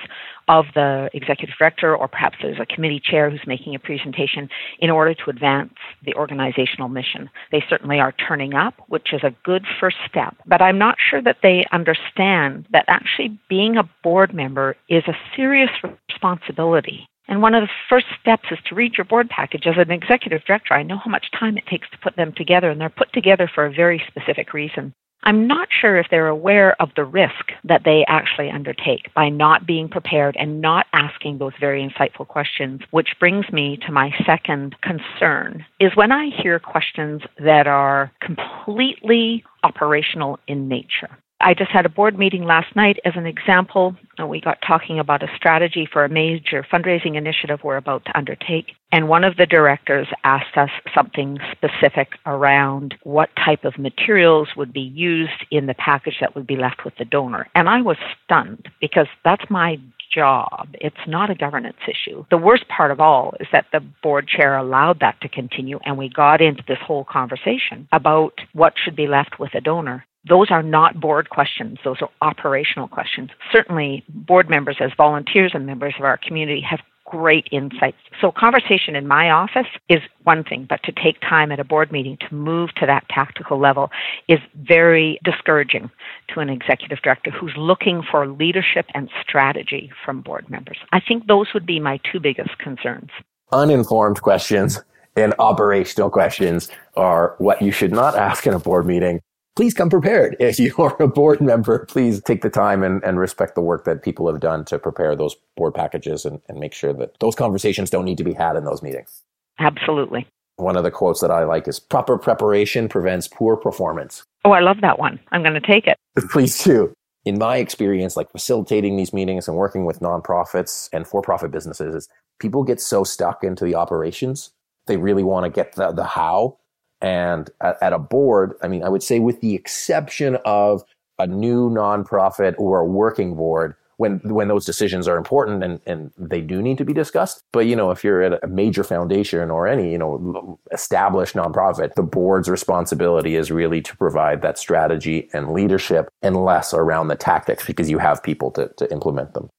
of 0.47 0.65
the 0.75 1.09
executive 1.13 1.55
director, 1.57 1.95
or 1.95 2.07
perhaps 2.07 2.37
there's 2.41 2.59
a 2.59 2.65
committee 2.65 3.01
chair 3.03 3.29
who's 3.29 3.41
making 3.47 3.73
a 3.75 3.79
presentation 3.79 4.49
in 4.79 4.89
order 4.89 5.13
to 5.13 5.29
advance 5.29 5.73
the 6.03 6.13
organizational 6.15 6.89
mission. 6.89 7.29
They 7.51 7.63
certainly 7.69 7.99
are 7.99 8.11
turning 8.11 8.53
up, 8.53 8.73
which 8.87 9.13
is 9.13 9.23
a 9.23 9.35
good 9.43 9.65
first 9.79 9.97
step, 10.09 10.35
but 10.45 10.61
I'm 10.61 10.77
not 10.77 10.97
sure 11.09 11.21
that 11.21 11.37
they 11.41 11.65
understand 11.71 12.67
that 12.71 12.85
actually 12.87 13.39
being 13.49 13.77
a 13.77 13.89
board 14.03 14.33
member 14.33 14.75
is 14.89 15.03
a 15.07 15.17
serious 15.35 15.71
responsibility. 16.09 17.07
And 17.27 17.41
one 17.41 17.53
of 17.55 17.61
the 17.61 17.69
first 17.87 18.07
steps 18.19 18.49
is 18.51 18.59
to 18.65 18.75
read 18.75 18.97
your 18.97 19.05
board 19.05 19.29
package. 19.29 19.65
As 19.65 19.77
an 19.77 19.89
executive 19.89 20.43
director, 20.43 20.73
I 20.73 20.83
know 20.83 20.97
how 20.97 21.09
much 21.09 21.31
time 21.31 21.57
it 21.57 21.65
takes 21.65 21.89
to 21.91 21.97
put 21.99 22.17
them 22.17 22.33
together, 22.35 22.69
and 22.69 22.81
they're 22.81 22.89
put 22.89 23.13
together 23.13 23.49
for 23.53 23.65
a 23.65 23.71
very 23.71 24.03
specific 24.07 24.53
reason. 24.53 24.93
I'm 25.23 25.47
not 25.47 25.67
sure 25.71 25.97
if 25.97 26.07
they're 26.09 26.27
aware 26.27 26.81
of 26.81 26.89
the 26.95 27.05
risk 27.05 27.51
that 27.63 27.83
they 27.85 28.03
actually 28.07 28.49
undertake 28.49 29.13
by 29.13 29.29
not 29.29 29.67
being 29.67 29.87
prepared 29.87 30.35
and 30.37 30.61
not 30.61 30.87
asking 30.93 31.37
those 31.37 31.53
very 31.59 31.87
insightful 31.87 32.27
questions, 32.27 32.81
which 32.89 33.09
brings 33.19 33.51
me 33.51 33.77
to 33.85 33.91
my 33.91 34.11
second 34.25 34.75
concern 34.81 35.63
is 35.79 35.95
when 35.95 36.11
I 36.11 36.29
hear 36.41 36.59
questions 36.59 37.21
that 37.37 37.67
are 37.67 38.11
completely 38.19 39.43
operational 39.63 40.39
in 40.47 40.67
nature. 40.67 41.09
I 41.43 41.53
just 41.53 41.71
had 41.71 41.85
a 41.85 41.89
board 41.89 42.17
meeting 42.17 42.43
last 42.43 42.75
night 42.75 42.97
as 43.05 43.13
an 43.15 43.25
example. 43.25 43.95
We 44.25 44.39
got 44.39 44.59
talking 44.65 44.99
about 44.99 45.23
a 45.23 45.35
strategy 45.35 45.87
for 45.91 46.05
a 46.05 46.09
major 46.09 46.65
fundraising 46.71 47.15
initiative 47.15 47.61
we're 47.63 47.77
about 47.77 48.05
to 48.05 48.17
undertake. 48.17 48.73
And 48.91 49.07
one 49.07 49.23
of 49.23 49.37
the 49.37 49.45
directors 49.45 50.07
asked 50.23 50.57
us 50.57 50.69
something 50.93 51.39
specific 51.51 52.09
around 52.25 52.95
what 53.03 53.29
type 53.35 53.63
of 53.63 53.77
materials 53.77 54.49
would 54.55 54.73
be 54.73 54.81
used 54.81 55.45
in 55.49 55.65
the 55.65 55.73
package 55.73 56.17
that 56.19 56.35
would 56.35 56.45
be 56.45 56.57
left 56.57 56.85
with 56.85 56.95
the 56.97 57.05
donor. 57.05 57.47
And 57.55 57.69
I 57.69 57.81
was 57.81 57.97
stunned 58.25 58.67
because 58.79 59.07
that's 59.23 59.49
my 59.49 59.79
job. 60.13 60.67
It's 60.73 61.07
not 61.07 61.29
a 61.29 61.35
governance 61.35 61.77
issue. 61.87 62.25
The 62.29 62.37
worst 62.37 62.67
part 62.67 62.91
of 62.91 62.99
all 62.99 63.33
is 63.39 63.47
that 63.51 63.67
the 63.71 63.79
board 64.03 64.27
chair 64.27 64.57
allowed 64.57 64.99
that 64.99 65.21
to 65.21 65.29
continue 65.29 65.79
and 65.85 65.97
we 65.97 66.09
got 66.09 66.41
into 66.41 66.63
this 66.67 66.79
whole 66.85 67.05
conversation 67.05 67.87
about 67.91 68.33
what 68.53 68.73
should 68.77 68.95
be 68.95 69.07
left 69.07 69.39
with 69.39 69.53
a 69.53 69.61
donor 69.61 70.05
those 70.27 70.51
are 70.51 70.63
not 70.63 70.99
board 70.99 71.29
questions. 71.29 71.79
Those 71.83 72.01
are 72.01 72.09
operational 72.21 72.87
questions. 72.87 73.31
Certainly, 73.51 74.03
board 74.07 74.49
members, 74.49 74.77
as 74.79 74.91
volunteers 74.95 75.51
and 75.53 75.65
members 75.65 75.95
of 75.97 76.05
our 76.05 76.17
community, 76.17 76.61
have 76.61 76.79
great 77.05 77.47
insights. 77.51 77.97
So, 78.21 78.31
conversation 78.31 78.95
in 78.95 79.07
my 79.07 79.31
office 79.31 79.67
is 79.89 79.99
one 80.23 80.43
thing, 80.43 80.65
but 80.69 80.81
to 80.83 80.91
take 80.91 81.19
time 81.21 81.51
at 81.51 81.59
a 81.59 81.63
board 81.63 81.91
meeting 81.91 82.17
to 82.29 82.35
move 82.35 82.69
to 82.75 82.85
that 82.85 83.05
tactical 83.09 83.59
level 83.59 83.89
is 84.27 84.39
very 84.55 85.19
discouraging 85.23 85.89
to 86.33 86.39
an 86.39 86.49
executive 86.49 86.99
director 87.01 87.31
who's 87.31 87.53
looking 87.57 88.03
for 88.09 88.27
leadership 88.27 88.85
and 88.93 89.09
strategy 89.21 89.91
from 90.05 90.21
board 90.21 90.49
members. 90.49 90.77
I 90.93 90.99
think 90.99 91.27
those 91.27 91.47
would 91.53 91.65
be 91.65 91.79
my 91.79 91.99
two 92.11 92.19
biggest 92.19 92.57
concerns. 92.59 93.09
Uninformed 93.51 94.21
questions 94.21 94.79
and 95.15 95.33
operational 95.39 96.09
questions 96.09 96.69
are 96.95 97.35
what 97.39 97.61
you 97.61 97.71
should 97.71 97.91
not 97.91 98.15
ask 98.15 98.47
in 98.47 98.53
a 98.53 98.59
board 98.59 98.85
meeting 98.85 99.19
please 99.61 99.75
come 99.75 99.91
prepared. 99.91 100.35
If 100.39 100.59
you 100.59 100.73
are 100.79 100.99
a 100.99 101.07
board 101.07 101.39
member, 101.39 101.85
please 101.85 102.19
take 102.23 102.41
the 102.41 102.49
time 102.49 102.81
and, 102.81 103.03
and 103.03 103.19
respect 103.19 103.53
the 103.53 103.61
work 103.61 103.85
that 103.85 104.01
people 104.01 104.25
have 104.25 104.39
done 104.39 104.65
to 104.65 104.79
prepare 104.79 105.15
those 105.15 105.35
board 105.55 105.75
packages 105.75 106.25
and, 106.25 106.41
and 106.49 106.59
make 106.59 106.73
sure 106.73 106.93
that 106.93 107.19
those 107.19 107.35
conversations 107.35 107.91
don't 107.91 108.05
need 108.05 108.17
to 108.17 108.23
be 108.23 108.33
had 108.33 108.55
in 108.55 108.65
those 108.65 108.81
meetings. 108.81 109.21
Absolutely. 109.59 110.25
One 110.55 110.77
of 110.77 110.83
the 110.83 110.89
quotes 110.89 111.21
that 111.21 111.29
I 111.29 111.43
like 111.43 111.67
is 111.67 111.79
proper 111.79 112.17
preparation 112.17 112.89
prevents 112.89 113.27
poor 113.27 113.55
performance. 113.55 114.23
Oh, 114.45 114.49
I 114.49 114.61
love 114.61 114.81
that 114.81 114.97
one. 114.97 115.19
I'm 115.31 115.43
going 115.43 115.53
to 115.53 115.61
take 115.61 115.85
it. 115.85 115.95
Please 116.31 116.63
do. 116.63 116.91
In 117.25 117.37
my 117.37 117.57
experience, 117.57 118.17
like 118.17 118.31
facilitating 118.31 118.97
these 118.97 119.13
meetings 119.13 119.47
and 119.47 119.55
working 119.55 119.85
with 119.85 119.99
nonprofits 119.99 120.89
and 120.91 121.05
for 121.05 121.21
profit 121.21 121.51
businesses, 121.51 121.93
is 121.93 122.09
people 122.39 122.63
get 122.63 122.81
so 122.81 123.03
stuck 123.03 123.43
into 123.43 123.63
the 123.63 123.75
operations. 123.75 124.49
They 124.87 124.97
really 124.97 125.21
want 125.21 125.43
to 125.43 125.51
get 125.51 125.73
the, 125.73 125.91
the 125.91 126.05
how 126.05 126.57
and 127.01 127.49
at, 127.61 127.77
at 127.81 127.93
a 127.93 127.99
board, 127.99 128.53
I 128.61 128.67
mean, 128.67 128.83
I 128.83 128.89
would 128.89 129.03
say 129.03 129.19
with 129.19 129.41
the 129.41 129.55
exception 129.55 130.37
of 130.45 130.83
a 131.19 131.27
new 131.27 131.69
nonprofit 131.69 132.55
or 132.57 132.79
a 132.79 132.85
working 132.85 133.35
board, 133.35 133.75
when 133.97 134.19
when 134.23 134.47
those 134.47 134.65
decisions 134.65 135.07
are 135.07 135.15
important 135.15 135.63
and, 135.63 135.79
and 135.85 136.11
they 136.17 136.41
do 136.41 136.59
need 136.59 136.79
to 136.79 136.85
be 136.85 136.91
discussed. 136.93 137.43
But 137.53 137.67
you 137.67 137.75
know, 137.75 137.91
if 137.91 138.03
you're 138.03 138.23
at 138.23 138.43
a 138.43 138.47
major 138.47 138.83
foundation 138.83 139.51
or 139.51 139.67
any 139.67 139.91
you 139.91 139.97
know 139.99 140.59
established 140.71 141.35
nonprofit, 141.35 141.93
the 141.93 142.03
board's 142.03 142.49
responsibility 142.49 143.35
is 143.35 143.51
really 143.51 143.79
to 143.81 143.95
provide 143.97 144.41
that 144.41 144.57
strategy 144.57 145.29
and 145.33 145.53
leadership, 145.53 146.09
and 146.23 146.35
less 146.35 146.73
around 146.73 147.09
the 147.09 147.15
tactics 147.15 147.65
because 147.65 147.91
you 147.91 147.99
have 147.99 148.23
people 148.23 148.49
to 148.51 148.69
to 148.77 148.91
implement 148.91 149.35
them. 149.35 149.49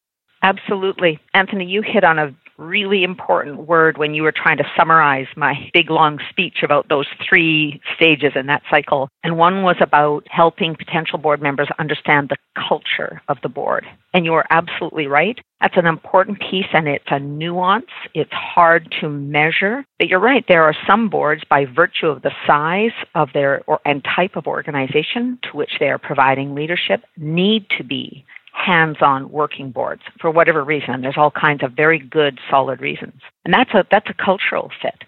Absolutely, 0.42 1.20
Anthony. 1.34 1.66
You 1.66 1.82
hit 1.82 2.02
on 2.02 2.18
a 2.18 2.34
really 2.62 3.04
important 3.04 3.66
word 3.66 3.98
when 3.98 4.14
you 4.14 4.22
were 4.22 4.32
trying 4.32 4.58
to 4.58 4.64
summarize 4.76 5.26
my 5.36 5.70
big 5.72 5.90
long 5.90 6.18
speech 6.30 6.58
about 6.62 6.88
those 6.88 7.06
three 7.28 7.80
stages 7.96 8.32
in 8.34 8.46
that 8.46 8.62
cycle. 8.70 9.08
And 9.24 9.36
one 9.36 9.62
was 9.62 9.76
about 9.80 10.26
helping 10.30 10.76
potential 10.76 11.18
board 11.18 11.42
members 11.42 11.68
understand 11.78 12.28
the 12.28 12.36
culture 12.68 13.22
of 13.28 13.38
the 13.42 13.48
board. 13.48 13.84
And 14.14 14.24
you 14.24 14.34
are 14.34 14.46
absolutely 14.50 15.06
right. 15.06 15.38
That's 15.60 15.76
an 15.76 15.86
important 15.86 16.40
piece 16.40 16.66
and 16.72 16.88
it's 16.88 17.04
a 17.08 17.18
nuance. 17.18 17.86
It's 18.14 18.32
hard 18.32 18.94
to 19.00 19.08
measure. 19.08 19.84
But 19.98 20.08
you're 20.08 20.20
right. 20.20 20.44
There 20.48 20.64
are 20.64 20.74
some 20.86 21.08
boards 21.08 21.42
by 21.48 21.64
virtue 21.64 22.08
of 22.08 22.22
the 22.22 22.32
size 22.46 22.92
of 23.14 23.28
their 23.32 23.62
or, 23.66 23.80
and 23.84 24.04
type 24.04 24.36
of 24.36 24.46
organization 24.46 25.38
to 25.44 25.56
which 25.56 25.72
they 25.78 25.88
are 25.88 25.98
providing 25.98 26.54
leadership 26.54 27.04
need 27.16 27.66
to 27.78 27.84
be 27.84 28.24
hands-on 28.52 29.30
working 29.30 29.70
boards 29.70 30.02
for 30.20 30.30
whatever 30.30 30.62
reason. 30.64 31.00
There's 31.00 31.16
all 31.16 31.30
kinds 31.30 31.62
of 31.62 31.72
very 31.72 31.98
good, 31.98 32.38
solid 32.50 32.80
reasons, 32.80 33.20
and 33.44 33.52
that's 33.52 33.72
a 33.74 33.86
that's 33.90 34.08
a 34.10 34.14
cultural 34.14 34.70
fit. 34.80 35.04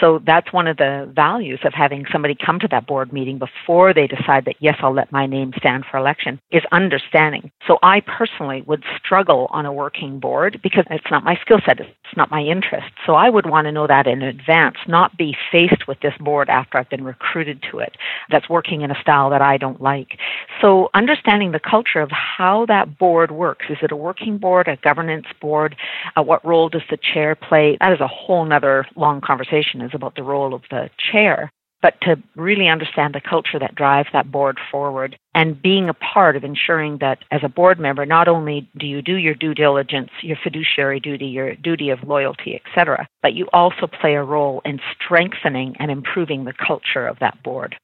So 0.00 0.20
that's 0.24 0.52
one 0.52 0.66
of 0.66 0.76
the 0.76 1.10
values 1.12 1.60
of 1.64 1.74
having 1.74 2.04
somebody 2.12 2.36
come 2.36 2.60
to 2.60 2.68
that 2.68 2.86
board 2.86 3.12
meeting 3.12 3.38
before 3.38 3.92
they 3.92 4.06
decide 4.06 4.44
that, 4.44 4.56
yes, 4.60 4.76
I'll 4.80 4.94
let 4.94 5.10
my 5.10 5.26
name 5.26 5.52
stand 5.56 5.84
for 5.90 5.98
election, 5.98 6.40
is 6.52 6.62
understanding. 6.70 7.50
So 7.66 7.78
I 7.82 8.00
personally 8.00 8.62
would 8.62 8.84
struggle 8.96 9.48
on 9.50 9.66
a 9.66 9.72
working 9.72 10.20
board 10.20 10.60
because 10.62 10.84
it's 10.90 11.10
not 11.10 11.24
my 11.24 11.36
skill 11.40 11.58
set, 11.66 11.80
it's 11.80 11.90
not 12.16 12.30
my 12.30 12.42
interest. 12.42 12.88
So 13.06 13.14
I 13.14 13.28
would 13.28 13.46
want 13.46 13.66
to 13.66 13.72
know 13.72 13.86
that 13.86 14.06
in 14.06 14.22
advance, 14.22 14.76
not 14.86 15.16
be 15.16 15.36
faced 15.52 15.86
with 15.86 16.00
this 16.00 16.14
board 16.20 16.48
after 16.48 16.78
I've 16.78 16.90
been 16.90 17.04
recruited 17.04 17.62
to 17.70 17.78
it 17.78 17.96
that's 18.30 18.48
working 18.48 18.82
in 18.82 18.90
a 18.90 19.00
style 19.00 19.30
that 19.30 19.42
I 19.42 19.56
don't 19.56 19.80
like. 19.80 20.18
So 20.60 20.88
understanding 20.94 21.52
the 21.52 21.60
culture 21.60 22.00
of 22.00 22.10
how 22.10 22.66
that 22.66 22.98
board 22.98 23.30
works. 23.30 23.66
Is 23.68 23.78
it 23.82 23.92
a 23.92 23.96
working 23.96 24.38
board, 24.38 24.68
a 24.68 24.76
governance 24.76 25.26
board? 25.40 25.76
Uh, 26.16 26.22
what 26.22 26.44
role 26.44 26.68
does 26.68 26.82
the 26.90 26.96
chair 26.96 27.34
play? 27.34 27.76
That 27.80 27.92
is 27.92 28.00
a 28.00 28.08
whole 28.08 28.38
other 28.52 28.86
long 28.96 29.20
conversation 29.20 29.80
is 29.80 29.90
about 29.94 30.14
the 30.14 30.22
role 30.22 30.54
of 30.54 30.62
the 30.70 30.88
chair, 30.98 31.52
but 31.82 31.94
to 32.02 32.16
really 32.36 32.68
understand 32.68 33.14
the 33.14 33.20
culture 33.20 33.58
that 33.58 33.74
drives 33.74 34.08
that 34.12 34.30
board 34.30 34.58
forward 34.70 35.16
and 35.34 35.60
being 35.62 35.88
a 35.88 35.94
part 35.94 36.36
of 36.36 36.44
ensuring 36.44 36.98
that 37.00 37.18
as 37.30 37.40
a 37.44 37.48
board 37.48 37.78
member, 37.78 38.04
not 38.04 38.28
only 38.28 38.68
do 38.78 38.86
you 38.86 39.02
do 39.02 39.14
your 39.14 39.34
due 39.34 39.54
diligence, 39.54 40.10
your 40.22 40.36
fiduciary 40.42 41.00
duty, 41.00 41.26
your 41.26 41.54
duty 41.54 41.90
of 41.90 42.02
loyalty, 42.02 42.60
etc., 42.60 43.06
but 43.22 43.34
you 43.34 43.46
also 43.52 43.86
play 43.86 44.14
a 44.14 44.22
role 44.22 44.60
in 44.64 44.80
strengthening 44.94 45.76
and 45.78 45.90
improving 45.90 46.44
the 46.44 46.54
culture 46.66 47.06
of 47.06 47.18
that 47.20 47.40
board. 47.42 47.76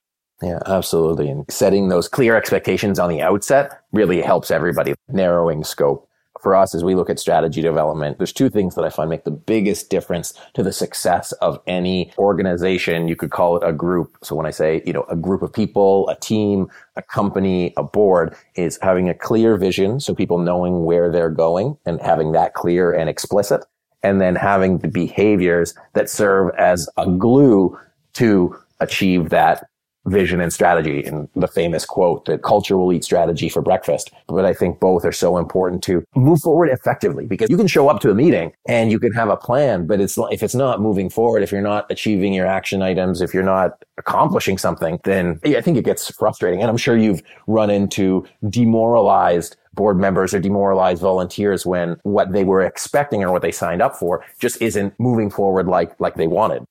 Yeah, 0.43 0.59
absolutely. 0.67 1.29
And 1.29 1.45
setting 1.49 1.89
those 1.89 2.09
clear 2.09 2.37
expectations 2.37 2.99
on 2.99 3.09
the 3.09 3.23
outset 3.23 3.83
really 3.93 4.21
helps 4.21 4.51
everybody, 4.51 4.95
narrowing 5.09 5.63
scope. 5.65 6.09
For 6.45 6.55
us, 6.55 6.75
as 6.75 6.85
we 6.85 6.95
look 6.95 7.09
at 7.09 7.19
strategy 7.19 7.63
development, 7.63 8.19
there's 8.19 8.31
two 8.31 8.51
things 8.51 8.75
that 8.75 8.85
I 8.85 8.91
find 8.91 9.09
make 9.09 9.25
the 9.25 9.31
biggest 9.31 9.89
difference 9.89 10.35
to 10.53 10.63
the 10.63 10.73
success 10.73 11.33
of 11.33 11.59
any 11.67 12.13
organization. 12.19 13.09
You 13.09 13.17
could 13.17 13.31
call 13.31 13.57
it 13.57 13.67
a 13.67 13.73
group. 13.73 14.19
So 14.23 14.37
when 14.37 14.45
I 14.45 14.51
say, 14.51 14.83
you 14.85 14.93
know, 14.93 15.07
a 15.09 15.17
group 15.17 15.41
of 15.41 15.55
people, 15.55 16.07
a 16.11 16.17
team, 16.17 16.69
a 16.97 17.03
company, 17.03 17.73
a 17.79 17.83
board 17.83 18.37
is 18.57 18.79
having 18.83 19.09
a 19.09 19.15
clear 19.15 19.57
vision. 19.57 20.01
So 20.01 20.15
people 20.15 20.37
knowing 20.37 20.85
where 20.85 21.11
they're 21.11 21.31
going 21.31 21.79
and 21.87 21.99
having 22.03 22.33
that 22.33 22.53
clear 22.53 22.93
and 22.93 23.09
explicit. 23.09 23.65
And 24.03 24.21
then 24.21 24.37
having 24.37 24.79
the 24.79 24.89
behaviors 24.89 25.73
that 25.95 26.11
serve 26.11 26.55
as 26.59 26.91
a 26.99 27.11
glue 27.11 27.79
to 28.15 28.55
achieve 28.81 29.31
that 29.31 29.67
vision 30.07 30.41
and 30.41 30.53
strategy 30.53 31.03
and 31.05 31.29
the 31.35 31.49
famous 31.49 31.85
quote 31.85 32.27
that 32.27 32.43
culture 32.43 32.77
will 32.77 32.93
eat 32.93 33.05
strategy 33.05 33.49
for 33.49 33.63
breakfast. 33.63 34.11
But 34.27 34.45
I 34.45 34.53
think 34.53 34.81
both 34.81 35.05
are 35.05 35.13
so 35.13 35.39
important 35.39 35.83
to 35.85 36.05
move 36.15 36.41
forward 36.41 36.69
effectively 36.69 37.27
because 37.27 37.49
you 37.51 37.57
can 37.57 37.67
show 37.67 37.89
up 37.89 38.01
to 38.01 38.11
a 38.11 38.15
meeting 38.15 38.53
and 38.67 38.91
you 38.91 38.99
can 38.99 39.13
have 39.13 39.29
a 39.29 39.37
plan, 39.37 39.87
but 39.87 40.01
it's 40.01 40.19
if 40.31 40.43
it's 40.43 40.55
not 40.55 40.81
moving 40.81 41.09
forward, 41.09 41.43
if 41.43 41.53
you're 41.53 41.63
not 41.63 41.87
achieving 41.91 42.35
your 42.35 42.47
action 42.47 42.83
items, 42.83 43.21
if 43.21 43.33
you're 43.33 43.43
not 43.43 43.83
accomplishing 43.97 44.59
something, 44.59 45.01
then 45.05 45.41
I 45.45 45.61
think 45.61 45.79
it 45.79 45.85
gets 45.85 46.11
frustrating. 46.11 46.61
And 46.61 46.71
I'm 46.71 46.77
sure 46.77 46.97
you've 46.97 47.23
run 47.47 47.71
into 47.71 48.27
demoralized 48.49 49.57
board 49.75 49.99
members 49.99 50.33
or 50.33 50.41
demoralized 50.41 51.03
volunteers 51.03 51.67
when 51.67 51.97
what 52.03 52.33
they 52.33 52.45
were 52.45 52.63
expecting 52.63 53.25
or 53.25 53.33
what 53.33 53.43
they 53.43 53.53
signed 53.53 53.83
up 53.83 53.97
for 53.97 54.25
just 54.39 54.61
isn't 54.63 54.95
moving 55.01 55.31
forward 55.31 55.67
like 55.67 55.99
like 56.01 56.15
they 56.15 56.27
wanted. 56.27 56.65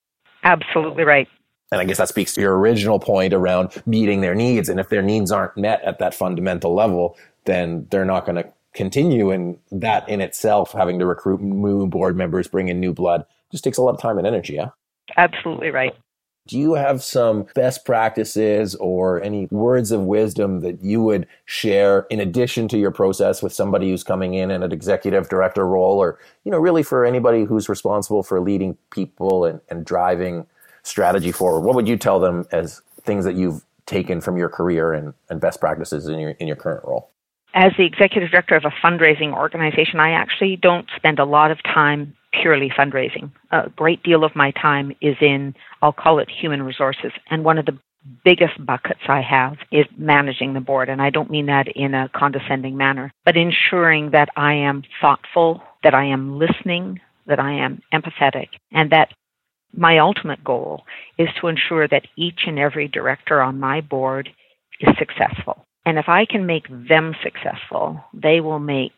Absolutely 0.43 1.03
right. 1.03 1.27
And 1.73 1.81
I 1.81 1.85
guess 1.85 1.97
that 1.97 2.07
speaks 2.07 2.35
to 2.35 2.41
your 2.41 2.55
original 2.55 2.99
point 2.99 3.33
around 3.33 3.81
meeting 3.87 4.21
their 4.21 4.35
needs. 4.35 4.69
And 4.69 4.79
if 4.79 4.89
their 4.89 5.01
needs 5.01 5.31
aren't 5.31 5.57
met 5.57 5.81
at 5.83 5.97
that 5.97 6.13
fundamental 6.13 6.75
level, 6.75 7.17
then 7.45 7.87
they're 7.89 8.05
not 8.05 8.27
going 8.27 8.35
to 8.35 8.47
continue. 8.75 9.31
And 9.31 9.57
that 9.71 10.07
in 10.07 10.21
itself, 10.21 10.71
having 10.71 10.99
to 10.99 11.07
recruit 11.07 11.41
new 11.41 11.87
board 11.87 12.15
members, 12.15 12.47
bring 12.47 12.67
in 12.67 12.79
new 12.79 12.93
blood, 12.93 13.25
just 13.51 13.63
takes 13.63 13.79
a 13.79 13.81
lot 13.81 13.95
of 13.95 13.99
time 13.99 14.19
and 14.19 14.27
energy. 14.27 14.53
Yeah. 14.53 14.69
Absolutely 15.17 15.71
right. 15.71 15.95
Do 16.45 16.59
you 16.59 16.75
have 16.75 17.01
some 17.01 17.47
best 17.55 17.85
practices 17.85 18.75
or 18.75 19.23
any 19.23 19.47
words 19.49 19.91
of 19.91 20.01
wisdom 20.01 20.59
that 20.59 20.83
you 20.83 21.01
would 21.01 21.25
share 21.45 22.05
in 22.11 22.19
addition 22.19 22.67
to 22.67 22.77
your 22.77 22.91
process 22.91 23.41
with 23.41 23.51
somebody 23.51 23.89
who's 23.89 24.03
coming 24.03 24.35
in 24.35 24.51
in 24.51 24.61
an 24.61 24.71
executive 24.71 25.27
director 25.27 25.65
role 25.65 25.97
or, 25.97 26.19
you 26.43 26.51
know, 26.51 26.59
really 26.59 26.83
for 26.83 27.03
anybody 27.03 27.45
who's 27.45 27.67
responsible 27.67 28.21
for 28.21 28.39
leading 28.39 28.77
people 28.91 29.45
and, 29.45 29.59
and 29.69 29.85
driving 29.85 30.45
strategy 30.83 31.31
forward, 31.31 31.61
what 31.61 31.75
would 31.75 31.87
you 31.87 31.97
tell 31.97 32.19
them 32.19 32.45
as 32.51 32.81
things 33.01 33.25
that 33.25 33.35
you've 33.35 33.63
taken 33.85 34.21
from 34.21 34.37
your 34.37 34.49
career 34.49 34.93
and, 34.93 35.13
and 35.29 35.41
best 35.41 35.59
practices 35.59 36.07
in 36.07 36.19
your 36.19 36.31
in 36.31 36.47
your 36.47 36.55
current 36.55 36.83
role? 36.85 37.09
As 37.55 37.71
the 37.77 37.85
executive 37.85 38.31
director 38.31 38.55
of 38.55 38.65
a 38.65 38.71
fundraising 38.85 39.33
organization, 39.33 39.99
I 39.99 40.11
actually 40.11 40.55
don't 40.55 40.87
spend 40.95 41.19
a 41.19 41.25
lot 41.25 41.51
of 41.51 41.61
time 41.63 42.15
purely 42.41 42.69
fundraising. 42.69 43.31
A 43.51 43.69
great 43.69 44.01
deal 44.01 44.23
of 44.23 44.35
my 44.35 44.51
time 44.51 44.95
is 45.01 45.15
in, 45.21 45.53
I'll 45.81 45.93
call 45.93 46.17
it 46.17 46.29
human 46.31 46.63
resources. 46.63 47.11
And 47.29 47.43
one 47.43 47.59
of 47.59 47.67
the 47.67 47.77
biggest 48.25 48.53
buckets 48.65 49.01
I 49.07 49.21
have 49.21 49.57
is 49.71 49.85
managing 49.97 50.53
the 50.53 50.59
board. 50.59 50.89
And 50.89 51.01
I 51.01 51.11
don't 51.11 51.29
mean 51.29 51.45
that 51.45 51.67
in 51.67 51.93
a 51.93 52.09
condescending 52.09 52.75
manner, 52.75 53.13
but 53.23 53.37
ensuring 53.37 54.11
that 54.11 54.29
I 54.35 54.53
am 54.53 54.83
thoughtful, 54.99 55.61
that 55.83 55.93
I 55.93 56.05
am 56.05 56.39
listening, 56.39 56.99
that 57.27 57.39
I 57.39 57.53
am 57.53 57.81
empathetic, 57.93 58.49
and 58.71 58.91
that 58.91 59.13
my 59.75 59.97
ultimate 59.97 60.43
goal 60.43 60.83
is 61.17 61.29
to 61.39 61.47
ensure 61.47 61.87
that 61.87 62.07
each 62.15 62.41
and 62.45 62.59
every 62.59 62.87
director 62.87 63.41
on 63.41 63.59
my 63.59 63.81
board 63.81 64.29
is 64.79 64.95
successful. 64.97 65.65
And 65.85 65.97
if 65.97 66.07
I 66.07 66.25
can 66.25 66.45
make 66.45 66.67
them 66.69 67.15
successful, 67.23 67.99
they 68.13 68.39
will 68.39 68.59
make 68.59 68.93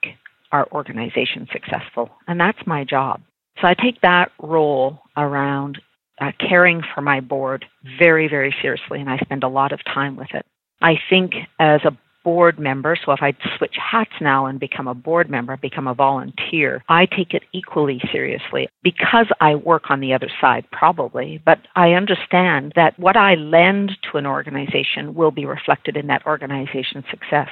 our 0.52 0.68
organization 0.72 1.48
successful. 1.52 2.10
And 2.28 2.40
that's 2.40 2.68
my 2.68 2.84
job. 2.84 3.22
So 3.62 3.68
I 3.68 3.74
take 3.74 4.02
that 4.02 4.32
role 4.42 5.00
around 5.18 5.82
uh, 6.22 6.32
caring 6.40 6.82
for 6.94 7.02
my 7.02 7.20
board 7.20 7.66
very, 8.00 8.28
very 8.28 8.54
seriously, 8.62 9.00
and 9.00 9.10
I 9.10 9.18
spend 9.18 9.44
a 9.44 9.50
lot 9.50 9.72
of 9.72 9.84
time 9.86 10.16
with 10.16 10.34
it. 10.34 10.46
I 10.82 10.96
think 11.10 11.34
as 11.60 11.82
a 11.84 11.98
board 12.26 12.60
member. 12.60 12.98
So 13.06 13.14
if 13.14 13.22
I 13.22 13.34
switch 13.58 13.76
hats 13.80 14.12
now 14.20 14.48
and 14.48 14.60
become 14.60 14.90
a 14.90 14.94
board 14.94 15.30
member, 15.30 15.56
become 15.56 15.88
a 15.88 15.94
volunteer, 15.94 16.84
I 16.90 17.06
take 17.06 17.34
it 17.34 17.44
equally 17.54 18.02
seriously 18.12 18.68
because 18.84 19.28
I 19.40 19.56
work 19.56 19.84
on 19.90 20.02
the 20.02 20.14
other 20.14 20.30
side, 20.42 20.66
probably. 20.72 21.42
But 21.46 21.60
I 21.76 21.92
understand 21.92 22.74
that 22.76 23.00
what 23.00 23.16
I 23.16 23.36
lend 23.36 23.92
to 24.12 24.18
an 24.18 24.26
organization 24.26 25.16
will 25.16 25.32
be 25.32 25.46
reflected 25.46 25.96
in 25.96 26.08
that 26.08 26.26
organization's 26.26 27.06
success. 27.10 27.50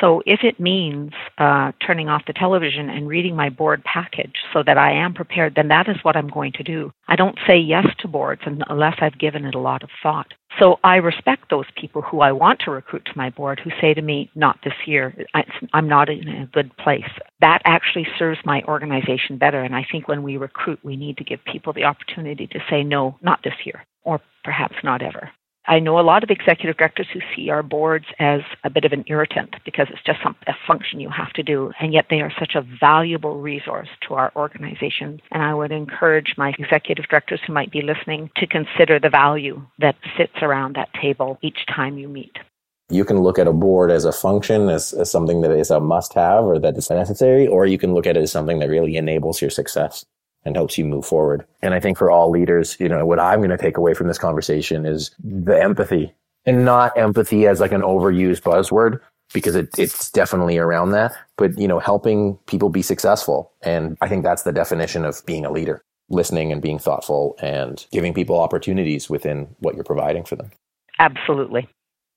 So 0.00 0.22
if 0.26 0.40
it 0.42 0.60
means 0.60 1.12
uh, 1.38 1.72
turning 1.84 2.08
off 2.08 2.22
the 2.26 2.32
television 2.32 2.88
and 2.88 3.08
reading 3.08 3.36
my 3.36 3.50
board 3.50 3.82
package 3.84 4.34
so 4.52 4.62
that 4.66 4.78
I 4.78 4.92
am 4.92 5.14
prepared, 5.14 5.54
then 5.54 5.68
that 5.68 5.88
is 5.88 5.96
what 6.02 6.16
I'm 6.16 6.28
going 6.28 6.52
to 6.52 6.62
do. 6.62 6.92
I 7.08 7.16
don't 7.16 7.38
say 7.48 7.58
yes 7.58 7.86
to 8.00 8.08
boards 8.08 8.42
unless 8.46 8.96
I've 9.00 9.18
given 9.18 9.44
it 9.44 9.54
a 9.54 9.60
lot 9.60 9.82
of 9.82 9.90
thought. 10.02 10.32
So 10.58 10.78
I 10.84 10.96
respect 10.96 11.50
those 11.50 11.64
people 11.80 12.02
who 12.02 12.20
I 12.20 12.32
want 12.32 12.60
to 12.60 12.70
recruit 12.70 13.04
to 13.06 13.12
my 13.16 13.30
board 13.30 13.60
who 13.62 13.70
say 13.80 13.94
to 13.94 14.02
me, 14.02 14.30
not 14.34 14.58
this 14.62 14.74
year, 14.86 15.14
I'm 15.72 15.88
not 15.88 16.08
in 16.08 16.28
a 16.28 16.46
good 16.46 16.76
place. 16.76 17.08
That 17.40 17.62
actually 17.64 18.06
serves 18.18 18.38
my 18.44 18.62
organization 18.68 19.38
better. 19.38 19.62
And 19.62 19.74
I 19.74 19.86
think 19.90 20.08
when 20.08 20.22
we 20.22 20.36
recruit, 20.36 20.78
we 20.82 20.96
need 20.96 21.16
to 21.16 21.24
give 21.24 21.40
people 21.44 21.72
the 21.72 21.84
opportunity 21.84 22.46
to 22.48 22.58
say, 22.70 22.84
no, 22.84 23.16
not 23.22 23.40
this 23.42 23.54
year, 23.64 23.84
or 24.04 24.20
perhaps 24.44 24.76
not 24.84 25.02
ever. 25.02 25.30
I 25.66 25.78
know 25.78 26.00
a 26.00 26.02
lot 26.02 26.24
of 26.24 26.30
executive 26.30 26.76
directors 26.76 27.06
who 27.12 27.20
see 27.34 27.48
our 27.48 27.62
boards 27.62 28.06
as 28.18 28.40
a 28.64 28.70
bit 28.70 28.84
of 28.84 28.92
an 28.92 29.04
irritant 29.06 29.54
because 29.64 29.86
it's 29.90 30.02
just 30.04 30.18
some, 30.22 30.34
a 30.48 30.54
function 30.66 30.98
you 30.98 31.08
have 31.08 31.32
to 31.34 31.42
do, 31.42 31.72
and 31.80 31.92
yet 31.92 32.06
they 32.10 32.20
are 32.20 32.32
such 32.38 32.56
a 32.56 32.66
valuable 32.80 33.40
resource 33.40 33.88
to 34.08 34.14
our 34.14 34.32
organizations. 34.34 35.20
And 35.30 35.42
I 35.42 35.54
would 35.54 35.70
encourage 35.70 36.34
my 36.36 36.52
executive 36.58 37.06
directors 37.08 37.40
who 37.46 37.52
might 37.52 37.70
be 37.70 37.80
listening 37.80 38.30
to 38.36 38.46
consider 38.46 38.98
the 38.98 39.10
value 39.10 39.64
that 39.78 39.94
sits 40.16 40.34
around 40.42 40.74
that 40.74 40.92
table 41.00 41.38
each 41.42 41.64
time 41.72 41.96
you 41.96 42.08
meet. 42.08 42.36
You 42.90 43.04
can 43.04 43.20
look 43.20 43.38
at 43.38 43.46
a 43.46 43.52
board 43.52 43.90
as 43.92 44.04
a 44.04 44.12
function, 44.12 44.68
as, 44.68 44.92
as 44.92 45.10
something 45.10 45.42
that 45.42 45.52
is 45.52 45.70
a 45.70 45.78
must 45.78 46.12
have 46.14 46.44
or 46.44 46.58
that 46.58 46.76
is 46.76 46.90
necessary, 46.90 47.46
or 47.46 47.66
you 47.66 47.78
can 47.78 47.94
look 47.94 48.06
at 48.06 48.16
it 48.16 48.22
as 48.22 48.32
something 48.32 48.58
that 48.58 48.68
really 48.68 48.96
enables 48.96 49.40
your 49.40 49.50
success 49.50 50.04
and 50.44 50.56
helps 50.56 50.76
you 50.76 50.84
move 50.84 51.06
forward. 51.06 51.46
And 51.60 51.74
I 51.74 51.80
think 51.80 51.98
for 51.98 52.10
all 52.10 52.30
leaders, 52.30 52.76
you 52.80 52.88
know, 52.88 53.04
what 53.06 53.20
I'm 53.20 53.40
going 53.40 53.50
to 53.50 53.58
take 53.58 53.76
away 53.76 53.94
from 53.94 54.08
this 54.08 54.18
conversation 54.18 54.86
is 54.86 55.10
the 55.22 55.60
empathy 55.60 56.12
and 56.44 56.64
not 56.64 56.96
empathy 56.96 57.46
as 57.46 57.60
like 57.60 57.72
an 57.72 57.82
overused 57.82 58.42
buzzword 58.42 59.00
because 59.32 59.54
it, 59.54 59.70
it's 59.78 60.10
definitely 60.10 60.58
around 60.58 60.90
that, 60.90 61.12
but 61.36 61.58
you 61.58 61.66
know, 61.66 61.78
helping 61.78 62.36
people 62.46 62.68
be 62.68 62.82
successful. 62.82 63.52
And 63.62 63.96
I 64.00 64.08
think 64.08 64.24
that's 64.24 64.42
the 64.42 64.52
definition 64.52 65.04
of 65.04 65.24
being 65.24 65.46
a 65.46 65.50
leader, 65.50 65.82
listening 66.10 66.52
and 66.52 66.60
being 66.60 66.78
thoughtful 66.78 67.36
and 67.40 67.84
giving 67.92 68.12
people 68.12 68.38
opportunities 68.38 69.08
within 69.08 69.48
what 69.60 69.74
you're 69.74 69.84
providing 69.84 70.24
for 70.24 70.36
them. 70.36 70.50
Absolutely. 70.98 71.68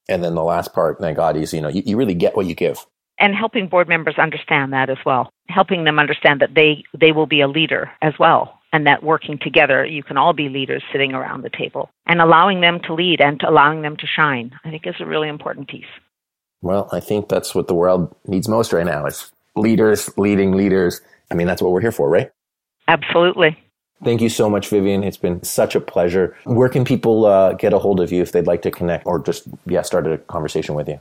And 0.09 0.23
then 0.23 0.35
the 0.35 0.43
last 0.43 0.73
part, 0.73 0.99
thank 0.99 1.17
God, 1.17 1.37
is, 1.37 1.53
you 1.53 1.61
know, 1.61 1.69
you, 1.69 1.83
you 1.85 1.97
really 1.97 2.13
get 2.13 2.35
what 2.35 2.45
you 2.45 2.53
give 2.53 2.85
and 3.19 3.35
helping 3.35 3.67
board 3.67 3.87
members 3.87 4.15
understand 4.17 4.73
that 4.73 4.89
as 4.89 4.97
well 5.05 5.29
helping 5.49 5.83
them 5.83 5.99
understand 5.99 6.41
that 6.41 6.53
they 6.55 6.83
they 6.99 7.11
will 7.11 7.27
be 7.27 7.41
a 7.41 7.47
leader 7.47 7.91
as 8.01 8.13
well 8.19 8.59
and 8.73 8.87
that 8.87 9.03
working 9.03 9.37
together 9.39 9.85
you 9.85 10.03
can 10.03 10.17
all 10.17 10.33
be 10.33 10.49
leaders 10.49 10.83
sitting 10.91 11.13
around 11.13 11.43
the 11.43 11.49
table 11.49 11.89
and 12.07 12.21
allowing 12.21 12.61
them 12.61 12.79
to 12.79 12.93
lead 12.93 13.21
and 13.21 13.39
to 13.39 13.49
allowing 13.49 13.81
them 13.81 13.95
to 13.97 14.07
shine 14.07 14.51
i 14.63 14.69
think 14.69 14.85
is 14.85 14.95
a 14.99 15.05
really 15.05 15.29
important 15.29 15.67
piece 15.67 15.85
well 16.61 16.89
i 16.91 16.99
think 16.99 17.29
that's 17.29 17.53
what 17.53 17.67
the 17.67 17.75
world 17.75 18.15
needs 18.25 18.47
most 18.47 18.73
right 18.73 18.85
now 18.85 19.05
is 19.05 19.31
leaders 19.55 20.09
leading 20.17 20.51
leaders 20.53 21.01
i 21.31 21.35
mean 21.35 21.47
that's 21.47 21.61
what 21.61 21.71
we're 21.71 21.81
here 21.81 21.91
for 21.91 22.09
right 22.09 22.31
absolutely 22.87 23.57
Thank 24.03 24.21
you 24.21 24.29
so 24.29 24.49
much, 24.49 24.67
Vivian. 24.67 25.03
It's 25.03 25.17
been 25.17 25.41
such 25.41 25.73
a 25.73 25.79
pleasure. 25.79 26.35
Where 26.43 26.67
can 26.67 26.83
people 26.83 27.25
uh, 27.25 27.53
get 27.53 27.71
a 27.71 27.79
hold 27.79 28.01
of 28.01 28.11
you 28.11 28.21
if 28.21 28.33
they'd 28.33 28.45
like 28.45 28.61
to 28.63 28.69
connect 28.69 29.05
or 29.07 29.19
just, 29.19 29.47
yeah, 29.65 29.81
start 29.83 30.05
a 30.05 30.17
conversation 30.17 30.75
with 30.75 30.89
you? 30.89 30.99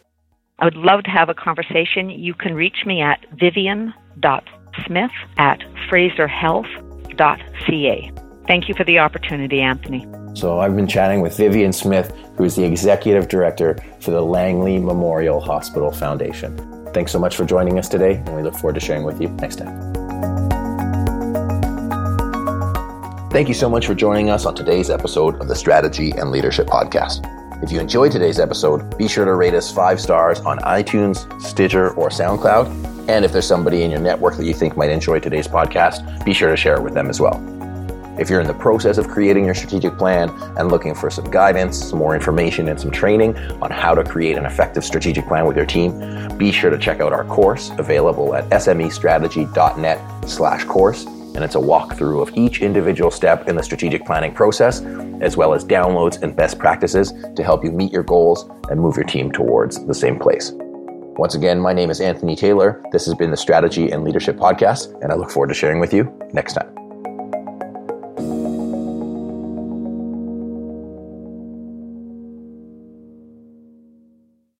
I 0.59 0.65
would 0.65 0.77
love 0.77 1.03
to 1.05 1.11
have 1.11 1.29
a 1.29 1.35
conversation. 1.35 2.11
You 2.11 2.35
can 2.35 2.55
reach 2.55 2.85
me 2.87 3.01
at 3.01 3.25
vivian.smith 3.33 5.11
at 5.37 5.61
fraserhealth.ca. 5.91 8.13
Thank 8.47 8.69
you 8.69 8.75
for 8.75 8.85
the 8.85 8.99
opportunity, 8.99 9.61
Anthony. 9.61 10.07
So, 10.35 10.61
I've 10.61 10.77
been 10.77 10.87
chatting 10.87 11.23
with 11.23 11.37
Vivian 11.37 11.73
Smith, 11.73 12.15
who 12.37 12.45
is 12.45 12.57
the 12.57 12.65
executive 12.65 13.29
director 13.29 13.77
for 14.01 14.11
the 14.11 14.21
Langley 14.21 14.79
Memorial 14.79 15.41
Hospital 15.41 15.91
Foundation. 15.91 16.57
Thanks 16.93 17.13
so 17.13 17.19
much 17.19 17.37
for 17.37 17.45
joining 17.45 17.79
us 17.79 17.89
today, 17.89 18.17
and 18.17 18.37
we 18.37 18.43
look 18.43 18.55
forward 18.55 18.75
to 18.75 18.81
sharing 18.81 19.05
with 19.05 19.21
you 19.21 19.29
next 19.29 19.57
time. 19.57 19.93
Thank 23.31 23.49
you 23.49 23.55
so 23.55 23.69
much 23.69 23.87
for 23.87 23.95
joining 23.95 24.31
us 24.31 24.47
on 24.47 24.55
today's 24.55 24.91
episode 24.91 25.41
of 25.41 25.49
the 25.49 25.57
Strategy 25.57 26.13
and 26.13 26.31
Leadership 26.31 26.69
Podcast. 26.69 27.29
If 27.65 27.73
you 27.73 27.81
enjoyed 27.81 28.13
today's 28.13 28.39
episode, 28.39 28.99
be 28.99 29.09
sure 29.09 29.25
to 29.25 29.35
rate 29.35 29.55
us 29.55 29.73
five 29.73 29.99
stars 29.99 30.39
on 30.41 30.59
iTunes, 30.59 31.25
Stitcher, 31.41 31.95
or 31.95 32.11
SoundCloud. 32.11 33.09
And 33.09 33.25
if 33.25 33.33
there's 33.33 33.47
somebody 33.47 33.85
in 33.85 33.91
your 33.91 34.01
network 34.01 34.37
that 34.37 34.45
you 34.45 34.53
think 34.53 34.77
might 34.77 34.91
enjoy 34.91 35.19
today's 35.19 35.49
podcast, 35.49 36.23
be 36.27 36.35
sure 36.35 36.51
to 36.51 36.59
share 36.59 36.75
it 36.75 36.83
with 36.83 36.93
them 36.93 37.09
as 37.09 37.23
well. 37.23 37.43
If 38.21 38.29
you're 38.29 38.43
in 38.43 38.47
the 38.47 38.53
process 38.53 38.99
of 38.99 39.09
creating 39.09 39.47
your 39.47 39.55
strategic 39.55 39.97
plan 39.97 40.29
and 40.59 40.71
looking 40.71 40.95
for 40.95 41.09
some 41.09 41.31
guidance, 41.31 41.83
some 41.89 41.99
more 41.99 42.15
information, 42.15 42.69
and 42.69 42.79
some 42.79 42.91
training 42.91 43.35
on 43.63 43.71
how 43.71 43.95
to 43.95 44.05
create 44.05 44.37
an 44.37 44.45
effective 44.45 44.85
strategic 44.85 45.27
plan 45.27 45.47
with 45.47 45.57
your 45.57 45.65
team, 45.65 46.37
be 46.37 46.53
sure 46.53 46.69
to 46.69 46.77
check 46.77 47.01
out 47.01 47.15
our 47.15 47.25
course 47.25 47.71
available 47.79 48.35
at 48.35 48.47
smestrategy.net 48.51 50.29
slash 50.29 50.65
course. 50.65 51.07
And 51.35 51.43
it's 51.43 51.57
a 51.57 51.59
walkthrough 51.59 52.23
of 52.23 52.37
each 52.37 52.61
individual 52.61 53.11
step 53.11 53.49
in 53.49 53.57
the 53.57 53.63
strategic 53.63 54.05
planning 54.05 54.33
process, 54.33 54.83
as 55.21 55.37
well 55.37 55.55
as 55.55 55.65
downloads 55.65 56.23
and 56.23 56.37
best 56.37 56.59
practices 56.59 57.13
to 57.35 57.43
help 57.43 57.65
you 57.65 57.73
meet 57.73 57.93
your 57.93 58.05
goals 58.05 58.49
and 58.71 58.81
move 58.81 58.97
your 58.97 59.07
team 59.07 59.33
towards 59.33 59.85
the 59.87 59.95
same 59.95 60.19
place. 60.19 60.53
Once 61.17 61.35
again, 61.35 61.61
my 61.61 61.73
name 61.73 61.91
is 61.91 62.01
Anthony 62.01 62.35
Taylor. 62.35 62.83
This 62.93 63.05
has 63.07 63.15
been 63.15 63.31
the 63.31 63.37
Strategy 63.37 63.91
and 63.91 64.05
Leadership 64.05 64.37
Podcast, 64.37 65.01
and 65.03 65.13
I 65.13 65.17
look 65.17 65.31
forward 65.31 65.49
to 65.49 65.55
sharing 65.55 65.81
with 65.81 65.93
you 65.93 66.13
next 66.33 66.55
time. 66.55 66.84